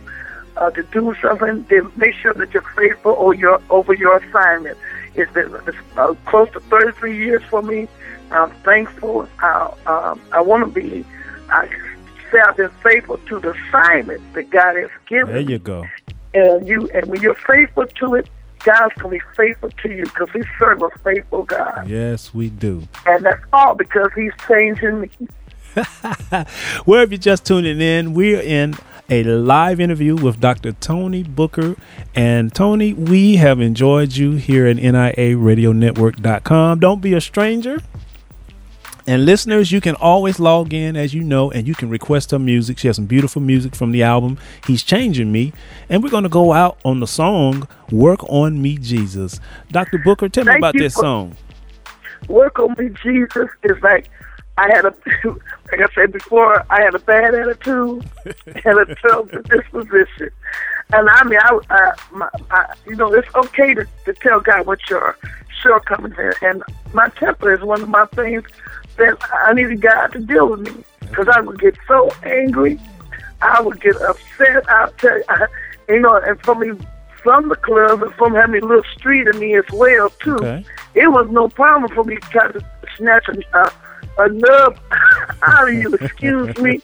uh, 0.56 0.70
to 0.70 0.82
do 0.84 1.14
something, 1.20 1.64
then 1.68 1.92
make 1.96 2.14
sure 2.14 2.32
that 2.34 2.52
you're 2.54 2.62
faithful 2.74 3.12
or 3.12 3.34
your 3.34 3.60
over 3.70 3.92
your 3.92 4.16
assignment. 4.16 4.78
It's 5.14 5.30
been 5.32 5.54
it's, 5.66 5.76
uh, 5.96 6.14
close 6.26 6.50
to 6.52 6.60
33 6.60 7.16
years 7.16 7.42
for 7.50 7.62
me. 7.62 7.88
I'm 8.30 8.50
thankful. 8.62 9.28
I, 9.40 9.72
um, 9.86 10.20
I 10.32 10.40
want 10.40 10.64
to 10.64 10.70
be. 10.80 11.04
I 11.50 11.68
say 12.30 12.38
I've 12.46 12.56
been 12.56 12.70
faithful 12.82 13.18
to 13.28 13.40
the 13.40 13.50
assignment 13.52 14.20
that 14.34 14.50
God 14.50 14.76
has 14.76 14.90
given 15.08 15.32
There 15.32 15.40
you 15.40 15.58
go. 15.58 15.86
and 16.34 16.68
you 16.68 16.88
and 16.94 17.06
when 17.06 17.20
you're 17.22 17.34
faithful 17.34 17.86
to 17.86 18.14
it, 18.16 18.28
God's 18.64 18.94
gonna 18.96 19.10
be 19.16 19.20
faithful 19.36 19.70
to 19.70 19.88
you 19.88 20.04
because 20.04 20.28
we 20.34 20.42
serve 20.58 20.82
a 20.82 20.90
faithful 21.02 21.44
God, 21.44 21.88
Yes, 21.88 22.34
we 22.34 22.50
do. 22.50 22.86
and 23.06 23.24
that's 23.24 23.42
all 23.52 23.74
because 23.74 24.10
He's 24.14 24.32
changing 24.46 25.00
me. 25.00 25.10
Where 26.84 27.02
if 27.02 27.10
you're 27.10 27.18
just 27.18 27.44
tuning 27.46 27.80
in, 27.80 28.12
we're 28.14 28.40
in 28.40 28.74
a 29.08 29.22
live 29.24 29.80
interview 29.80 30.14
with 30.16 30.38
Dr. 30.40 30.72
Tony 30.72 31.22
Booker. 31.22 31.76
And 32.14 32.54
Tony, 32.54 32.92
we 32.92 33.36
have 33.36 33.60
enjoyed 33.60 34.16
you 34.16 34.32
here 34.32 34.66
at 34.66 34.76
NIARadionetwork.com. 34.76 36.80
Don't 36.80 37.00
be 37.00 37.14
a 37.14 37.20
stranger. 37.20 37.78
And 39.08 39.24
listeners, 39.24 39.72
you 39.72 39.80
can 39.80 39.94
always 39.94 40.38
log 40.38 40.74
in, 40.74 40.94
as 40.94 41.14
you 41.14 41.22
know, 41.22 41.50
and 41.50 41.66
you 41.66 41.74
can 41.74 41.88
request 41.88 42.30
her 42.30 42.38
music. 42.38 42.76
She 42.76 42.88
has 42.88 42.96
some 42.96 43.06
beautiful 43.06 43.40
music 43.40 43.74
from 43.74 43.90
the 43.90 44.02
album 44.02 44.36
He's 44.66 44.82
Changing 44.82 45.32
Me. 45.32 45.54
And 45.88 46.02
we're 46.02 46.10
going 46.10 46.24
to 46.24 46.28
go 46.28 46.52
out 46.52 46.78
on 46.84 47.00
the 47.00 47.06
song 47.06 47.66
Work 47.90 48.22
on 48.24 48.60
Me, 48.60 48.76
Jesus. 48.76 49.40
Dr. 49.70 49.96
Booker, 49.96 50.28
tell 50.28 50.44
me 50.44 50.56
about 50.56 50.74
this 50.74 50.92
song. 50.92 51.34
Work 52.28 52.58
on 52.58 52.74
me, 52.76 52.90
Jesus 53.02 53.48
is 53.62 53.82
like 53.82 54.10
I 54.58 54.68
had 54.74 54.84
a 54.84 54.94
like 55.24 55.80
I 55.80 55.86
said 55.94 56.12
before, 56.12 56.62
I 56.68 56.82
had 56.82 56.94
a 56.94 56.98
bad 56.98 57.34
attitude 57.34 58.04
and 58.46 58.78
a 58.78 58.94
tough 58.96 59.30
disposition. 59.44 60.28
And 60.92 61.08
I 61.08 61.24
mean, 61.24 61.38
I, 61.40 61.58
I, 61.70 61.92
my, 62.12 62.28
I 62.50 62.74
you 62.86 62.96
know, 62.96 63.10
it's 63.14 63.34
okay 63.34 63.72
to, 63.72 63.86
to 64.04 64.12
tell 64.12 64.40
God 64.40 64.66
what 64.66 64.90
your 64.90 65.16
shortcomings 65.62 66.18
are. 66.18 66.34
And 66.42 66.62
my 66.92 67.08
temper 67.10 67.54
is 67.54 67.62
one 67.62 67.80
of 67.80 67.88
my 67.88 68.04
things 68.06 68.44
that 68.98 69.18
I 69.32 69.54
needed 69.54 69.80
God 69.80 70.08
to 70.08 70.18
deal 70.20 70.48
with 70.48 70.60
me 70.60 70.84
because 71.00 71.28
I 71.28 71.40
would 71.40 71.60
get 71.60 71.76
so 71.86 72.10
angry, 72.22 72.78
I 73.40 73.60
would 73.60 73.80
get 73.80 73.96
upset. 74.02 74.68
I'll 74.68 74.92
tell 74.92 75.16
you, 75.16 75.24
I, 75.28 75.46
you 75.88 76.00
know, 76.00 76.16
and 76.16 76.40
from 76.42 76.60
me 76.60 76.78
from 77.22 77.48
the 77.48 77.56
club 77.56 78.02
and 78.02 78.12
from 78.14 78.34
having 78.34 78.62
a 78.62 78.66
little 78.66 78.84
street 78.96 79.26
in 79.26 79.38
me 79.38 79.56
as 79.56 79.64
well 79.72 80.10
too. 80.22 80.36
Okay. 80.36 80.64
It 80.94 81.08
was 81.08 81.28
no 81.30 81.48
problem 81.48 81.92
for 81.94 82.04
me 82.04 82.16
to 82.16 82.28
try 82.28 82.50
to 82.52 82.64
snatch 82.96 83.26
a, 83.28 83.58
a, 83.58 83.72
a 84.18 84.28
nub 84.28 84.78
out 85.42 85.68
of 85.68 85.74
you. 85.74 85.94
Excuse 85.94 86.56
me, 86.58 86.80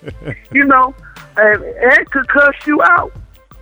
you 0.52 0.64
know, 0.64 0.94
and 1.36 1.62
it 1.62 2.10
could 2.10 2.28
cuss 2.28 2.54
you 2.66 2.82
out. 2.82 3.12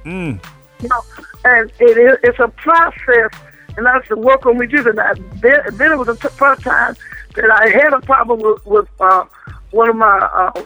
Mm. 0.05 0.45
You 0.81 0.89
know, 0.89 1.03
and 1.45 1.71
it 1.79 1.97
is 1.97 2.19
it's 2.23 2.39
a 2.41 2.49
process, 2.49 3.31
and 3.77 3.87
I 3.87 4.01
to 4.01 4.17
work 4.17 4.47
on 4.47 4.59
me 4.59 4.67
too. 4.67 4.87
And 4.89 4.99
I, 4.99 5.15
then, 5.41 5.61
then 5.75 5.93
it 5.93 5.97
was 5.97 6.09
the 6.09 6.15
first 6.15 6.63
time 6.63 6.97
that 7.35 7.51
I 7.51 7.69
had 7.69 7.93
a 7.93 8.01
problem 8.01 8.41
with, 8.41 8.67
with 8.67 8.89
uh, 9.01 9.25
one 9.71 9.89
of 9.89 9.97
my, 9.97 10.19
uh, 10.19 10.63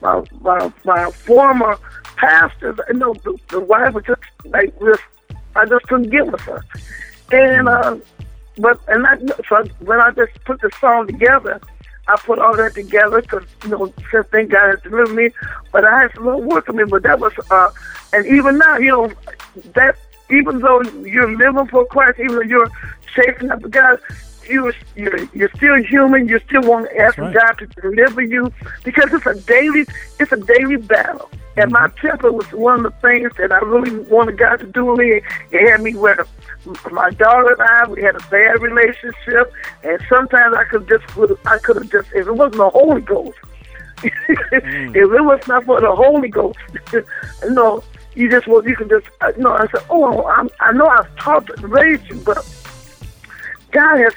my 0.00 0.22
my 0.40 0.72
my 0.84 1.10
former 1.10 1.78
pastors, 2.16 2.78
you 2.88 2.94
know, 2.94 3.14
the, 3.14 3.38
the 3.48 3.60
wife 3.60 3.94
was 3.94 4.04
just 4.04 4.22
like 4.44 4.78
this. 4.78 4.98
I 5.54 5.66
just 5.66 5.84
couldn't 5.86 6.10
get 6.10 6.26
with 6.30 6.40
her, 6.42 6.62
and 7.30 7.68
uh, 7.68 7.96
but 8.58 8.80
and 8.88 9.06
I 9.06 9.18
so 9.48 9.64
when 9.80 10.00
I 10.00 10.10
just 10.10 10.32
put 10.44 10.60
the 10.60 10.70
song 10.80 11.06
together, 11.06 11.60
I 12.08 12.16
put 12.16 12.38
all 12.38 12.56
that 12.56 12.74
together 12.74 13.20
because 13.20 13.44
you 13.64 13.70
know 13.70 13.92
since 14.10 14.26
thank 14.32 14.50
God 14.50 14.70
has 14.70 14.82
delivered 14.82 15.14
me, 15.14 15.30
but 15.72 15.84
I 15.84 16.02
had 16.02 16.14
some 16.14 16.24
little 16.24 16.42
work 16.42 16.68
on 16.68 16.76
me. 16.76 16.84
But 16.84 17.02
that 17.02 17.20
was 17.20 17.32
uh, 17.50 17.70
and 18.12 18.26
even 18.26 18.58
now, 18.58 18.76
you 18.78 18.90
know, 18.90 19.12
that 19.74 19.96
even 20.30 20.60
though 20.60 20.82
you're 21.04 21.36
living 21.36 21.66
for 21.66 21.84
Christ, 21.86 22.18
even 22.20 22.36
though 22.36 22.42
you're 22.42 22.70
chasing 23.14 23.50
after 23.50 23.68
God, 23.68 24.00
you 24.48 24.72
you're, 24.96 25.24
you're 25.34 25.50
still 25.56 25.82
human. 25.82 26.28
You 26.28 26.38
still 26.40 26.62
want 26.62 26.90
to 26.90 26.98
ask 26.98 27.18
right. 27.18 27.34
God 27.34 27.52
to 27.54 27.66
deliver 27.66 28.22
you 28.22 28.52
because 28.84 29.12
it's 29.12 29.26
a 29.26 29.34
daily 29.46 29.86
it's 30.18 30.32
a 30.32 30.36
daily 30.36 30.76
battle. 30.76 31.30
And 31.56 31.70
my 31.70 31.88
temper 32.00 32.32
was 32.32 32.50
one 32.52 32.84
of 32.86 32.94
the 32.94 32.98
things 33.00 33.30
that 33.36 33.52
I 33.52 33.58
really 33.58 33.98
wanted 34.04 34.38
God 34.38 34.60
to 34.60 34.66
do 34.66 34.86
with 34.86 34.98
me. 34.98 35.20
It 35.50 35.70
had 35.70 35.82
me 35.82 35.94
where 35.94 36.26
my 36.90 37.10
daughter 37.10 37.52
and 37.52 37.62
I 37.62 37.88
we 37.88 38.02
had 38.02 38.16
a 38.16 38.26
bad 38.30 38.62
relationship, 38.62 39.52
and 39.82 40.00
sometimes 40.08 40.56
I 40.56 40.64
could 40.64 40.88
just 40.88 41.16
would 41.16 41.36
I 41.46 41.58
could 41.58 41.76
have 41.76 41.90
just 41.90 42.08
if 42.12 42.26
it 42.26 42.34
wasn't 42.34 42.56
the 42.56 42.70
Holy 42.70 43.02
Ghost. 43.02 43.38
if 44.02 44.94
it 44.94 45.06
was 45.24 45.40
not 45.46 45.64
for 45.64 45.80
the 45.80 45.94
Holy 45.94 46.28
Ghost, 46.28 46.58
you 46.92 47.04
know, 47.50 47.84
you 48.14 48.30
just 48.30 48.46
well, 48.46 48.66
you 48.66 48.74
can 48.74 48.88
just 48.88 49.06
uh, 49.20 49.32
you 49.36 49.42
know. 49.42 49.52
I 49.52 49.66
said, 49.68 49.84
oh, 49.90 50.26
I'm, 50.26 50.48
I 50.60 50.72
know 50.72 50.86
I've 50.86 51.14
taught 51.16 51.48
and 51.50 51.70
raised 51.70 52.06
you, 52.08 52.16
but 52.16 52.44
God 53.70 53.98
has 53.98 54.14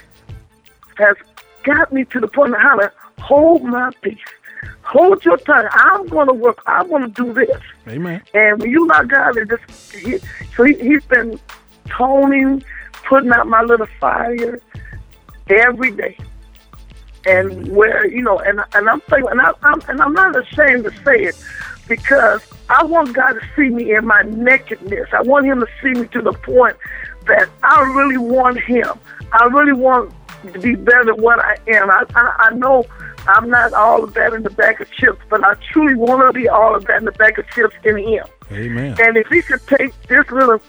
has 0.97 1.15
got 1.63 1.91
me 1.91 2.05
to 2.05 2.19
the 2.19 2.27
point 2.27 2.53
of 2.53 2.61
how 2.61 2.75
to 2.77 2.91
hold 3.19 3.63
my 3.63 3.91
peace. 4.01 4.17
Hold 4.83 5.25
your 5.25 5.37
tongue. 5.37 5.67
I'm 5.71 6.07
going 6.07 6.27
to 6.27 6.33
work. 6.33 6.61
I'm 6.67 6.87
going 6.89 7.03
to 7.03 7.23
do 7.23 7.33
this. 7.33 7.61
Amen. 7.87 8.21
And 8.33 8.61
when 8.61 8.69
you 8.69 8.85
not 8.85 9.07
God, 9.07 9.37
it 9.37 9.49
just 9.49 9.93
he, 9.93 10.19
so 10.55 10.63
he, 10.63 10.75
he's 10.75 11.03
been 11.05 11.39
toning, 11.89 12.63
putting 13.03 13.31
out 13.31 13.47
my 13.47 13.61
little 13.61 13.87
fire 13.99 14.59
every 15.49 15.91
day. 15.91 16.17
And 17.27 17.75
where 17.75 18.07
you 18.07 18.21
know, 18.21 18.39
and 18.39 18.61
and 18.73 18.87
I'm 18.87 19.01
thinking, 19.01 19.29
and 19.31 19.41
I, 19.41 19.51
I'm 19.63 19.81
and 19.87 19.99
I'm 19.99 20.13
not 20.13 20.35
ashamed 20.35 20.83
to 20.83 20.91
say 21.03 21.23
it 21.23 21.43
because 21.87 22.41
I 22.69 22.83
want 22.83 23.13
God 23.13 23.33
to 23.33 23.41
see 23.55 23.69
me 23.69 23.95
in 23.95 24.05
my 24.05 24.21
nakedness. 24.21 25.09
I 25.11 25.21
want 25.23 25.47
Him 25.47 25.59
to 25.59 25.67
see 25.81 25.99
me 25.99 26.07
to 26.09 26.21
the 26.21 26.33
point 26.33 26.77
that 27.25 27.49
I 27.63 27.81
really 27.95 28.17
want 28.17 28.59
Him. 28.59 28.87
I 29.31 29.45
really 29.45 29.73
want 29.73 30.13
to 30.53 30.59
be 30.59 30.75
better 30.75 31.05
than 31.05 31.21
what 31.21 31.39
I 31.39 31.55
am. 31.67 31.89
I 31.89 32.03
I, 32.15 32.35
I 32.49 32.53
know 32.55 32.85
I'm 33.27 33.49
not 33.49 33.73
all 33.73 34.03
of 34.03 34.13
that 34.13 34.33
in 34.33 34.43
the 34.43 34.49
bag 34.51 34.81
of 34.81 34.91
chips, 34.91 35.19
but 35.29 35.43
I 35.43 35.55
truly 35.71 35.95
want 35.95 36.21
to 36.21 36.33
be 36.39 36.47
all 36.47 36.75
of 36.75 36.85
that 36.85 36.97
in 36.97 37.05
the 37.05 37.11
bag 37.13 37.39
of 37.39 37.49
chips 37.51 37.75
in 37.83 37.97
Him. 37.97 38.25
Amen. 38.51 38.95
And 38.99 39.17
if 39.17 39.27
He 39.27 39.41
could 39.41 39.65
take 39.67 39.99
this 40.03 40.29
little 40.29 40.61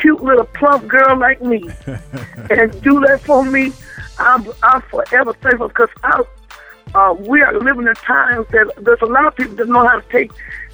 cute 0.00 0.22
little 0.22 0.44
plump 0.44 0.88
girl 0.88 1.16
like 1.18 1.42
me 1.42 1.62
and 1.86 2.82
do 2.82 3.00
that 3.00 3.20
for 3.24 3.44
me, 3.44 3.72
I'm 4.18 4.46
I'm 4.62 4.82
forever 4.82 5.32
thankful 5.34 5.68
because 5.68 5.90
I. 6.04 6.22
Uh, 6.94 7.14
we 7.20 7.40
are 7.40 7.58
living 7.58 7.86
in 7.86 7.94
times 7.94 8.46
that 8.48 8.70
there's 8.76 9.00
a 9.00 9.06
lot 9.06 9.24
of 9.26 9.34
people 9.34 9.54
that 9.56 9.66
know 9.66 9.86
how 9.86 9.98
to 9.98 10.06
take 10.10 10.30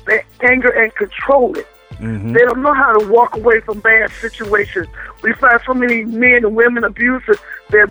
their 0.06 0.24
anger 0.42 0.68
and 0.68 0.92
control 0.96 1.56
it. 1.56 1.66
Mhm. 2.00 2.32
They 2.32 2.40
don't 2.40 2.61
know 2.62 2.74
how 2.74 2.98
to 2.98 3.06
walk 3.09 3.36
away 3.36 3.61
from 3.61 3.78
bad 3.80 4.11
situations. 4.12 4.88
We 5.22 5.32
find 5.34 5.61
so 5.64 5.74
many 5.74 6.04
men 6.04 6.44
and 6.44 6.56
women 6.56 6.82
abusing 6.82 7.36
their 7.70 7.88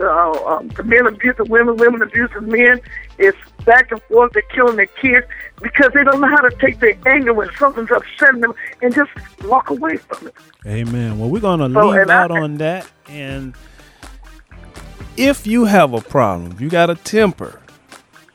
uh, 0.00 0.30
um, 0.46 0.68
the 0.68 0.82
men 0.82 1.06
abusing 1.06 1.48
women, 1.48 1.76
women 1.76 2.02
abusing 2.02 2.48
men. 2.48 2.80
It's 3.18 3.36
back 3.64 3.90
and 3.92 4.02
forth. 4.02 4.32
They're 4.32 4.42
killing 4.52 4.76
their 4.76 4.86
kids 4.86 5.26
because 5.62 5.92
they 5.94 6.02
don't 6.04 6.20
know 6.20 6.28
how 6.28 6.40
to 6.48 6.56
take 6.56 6.80
their 6.80 6.96
anger 7.06 7.32
when 7.32 7.48
something's 7.58 7.90
upsetting 7.90 8.40
them 8.40 8.54
and 8.82 8.94
just 8.94 9.10
walk 9.44 9.70
away 9.70 9.96
from 9.98 10.28
it. 10.28 10.34
Amen. 10.66 11.18
Well, 11.18 11.30
we're 11.30 11.40
going 11.40 11.60
to 11.60 11.72
So, 11.72 11.88
leave 11.88 12.02
and 12.02 12.10
I- 12.10 12.22
out 12.22 12.30
on 12.30 12.56
that. 12.58 12.86
And 13.08 13.54
if 15.16 15.46
you 15.46 15.64
have 15.66 15.92
a 15.92 16.00
problem, 16.00 16.52
if 16.52 16.60
you 16.60 16.68
got 16.68 16.90
a 16.90 16.96
temper, 16.96 17.60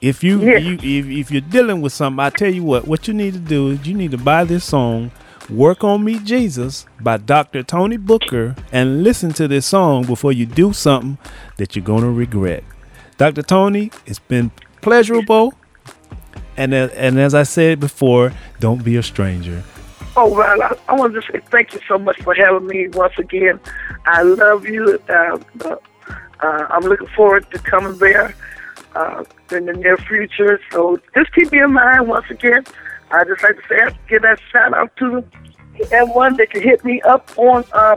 if 0.01 0.23
you, 0.23 0.39
Yes. 0.39 0.63
you 0.63 0.73
if, 0.75 1.05
if 1.07 1.31
you're 1.31 1.41
dealing 1.41 1.81
with 1.81 1.91
something, 1.91 2.19
I 2.23 2.29
tell 2.29 2.53
you 2.53 2.63
what, 2.63 2.87
what 2.87 3.07
you 3.07 3.13
need 3.13 3.33
to 3.33 3.39
do 3.39 3.71
is 3.71 3.85
you 3.85 3.93
need 3.93 4.11
to 4.11 4.17
buy 4.17 4.45
this 4.45 4.63
song, 4.63 5.11
"Work 5.49 5.83
on 5.83 6.03
Me, 6.03 6.19
Jesus" 6.19 6.85
by 6.99 7.17
Dr. 7.17 7.63
Tony 7.63 7.97
Booker, 7.97 8.55
and 8.71 9.03
listen 9.03 9.31
to 9.33 9.47
this 9.47 9.65
song 9.65 10.05
before 10.05 10.31
you 10.31 10.45
do 10.45 10.73
something 10.73 11.17
that 11.57 11.75
you're 11.75 11.85
gonna 11.85 12.11
regret. 12.11 12.63
Dr. 13.17 13.41
Tony, 13.41 13.91
it's 14.05 14.19
been 14.19 14.51
pleasurable, 14.81 15.53
and 16.55 16.73
and 16.73 17.19
as 17.19 17.33
I 17.33 17.43
said 17.43 17.79
before, 17.79 18.31
don't 18.59 18.83
be 18.83 18.95
a 18.95 19.03
stranger. 19.03 19.63
Oh, 20.15 20.27
well, 20.27 20.61
I, 20.61 20.75
I 20.89 20.95
want 20.95 21.13
to 21.13 21.21
say 21.21 21.39
thank 21.49 21.73
you 21.73 21.79
so 21.87 21.97
much 21.97 22.21
for 22.23 22.33
having 22.33 22.67
me 22.67 22.89
once 22.89 23.13
again. 23.17 23.59
I 24.05 24.23
love 24.23 24.65
you. 24.65 24.99
Uh, 25.07 25.39
uh, 25.61 25.77
I'm 26.41 26.83
looking 26.83 27.07
forward 27.07 27.49
to 27.51 27.59
coming 27.59 27.97
there 27.99 28.35
uh, 28.95 29.23
in 29.51 29.65
the 29.65 29.73
near 29.73 29.97
future. 29.97 30.59
So 30.71 30.99
just 31.15 31.33
keep 31.33 31.51
me 31.51 31.61
in 31.61 31.73
mind 31.73 32.07
once 32.07 32.25
again. 32.29 32.65
I 33.11 33.23
just 33.23 33.41
like 33.43 33.55
to 33.55 33.61
say, 33.67 33.97
give 34.07 34.21
that 34.21 34.39
shout 34.51 34.73
out 34.73 34.95
to 34.97 35.23
everyone 35.91 36.37
that 36.37 36.51
can 36.51 36.61
hit 36.61 36.83
me 36.83 37.01
up 37.01 37.31
on 37.37 37.63
uh, 37.73 37.95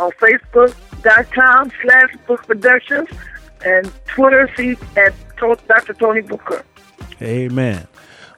on 0.00 0.10
Facebook.com 0.12 1.72
slash 1.82 2.16
Book 2.26 2.46
Productions 2.46 3.08
and 3.64 3.90
Twitter, 4.06 4.50
see 4.56 4.76
at 4.96 5.14
Dr. 5.38 5.94
Tony 5.94 6.20
Booker. 6.20 6.64
Amen. 7.20 7.86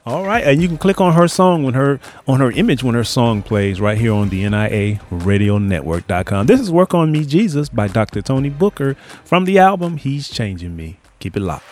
All 0.05 0.23
right, 0.23 0.43
and 0.43 0.61
you 0.61 0.69
can 0.69 0.77
click 0.77 1.01
on 1.01 1.13
her 1.13 1.27
song 1.27 1.63
when 1.63 1.73
her 1.73 1.99
on 2.27 2.39
her 2.39 2.51
image 2.51 2.81
when 2.81 2.95
her 2.95 3.03
song 3.03 3.41
plays 3.43 3.81
right 3.81 3.97
here 3.97 4.13
on 4.13 4.29
the 4.29 4.47
NIA 4.47 5.01
Radio 5.11 5.57
Network.com. 5.57 6.47
This 6.47 6.61
is 6.61 6.71
Work 6.71 6.93
on 6.93 7.11
Me 7.11 7.25
Jesus 7.25 7.67
by 7.67 7.89
Dr. 7.89 8.21
Tony 8.21 8.49
Booker 8.49 8.93
from 9.25 9.43
the 9.43 9.59
album 9.59 9.97
He's 9.97 10.29
Changing 10.29 10.77
Me. 10.77 10.97
Keep 11.19 11.35
it 11.35 11.41
locked. 11.41 11.65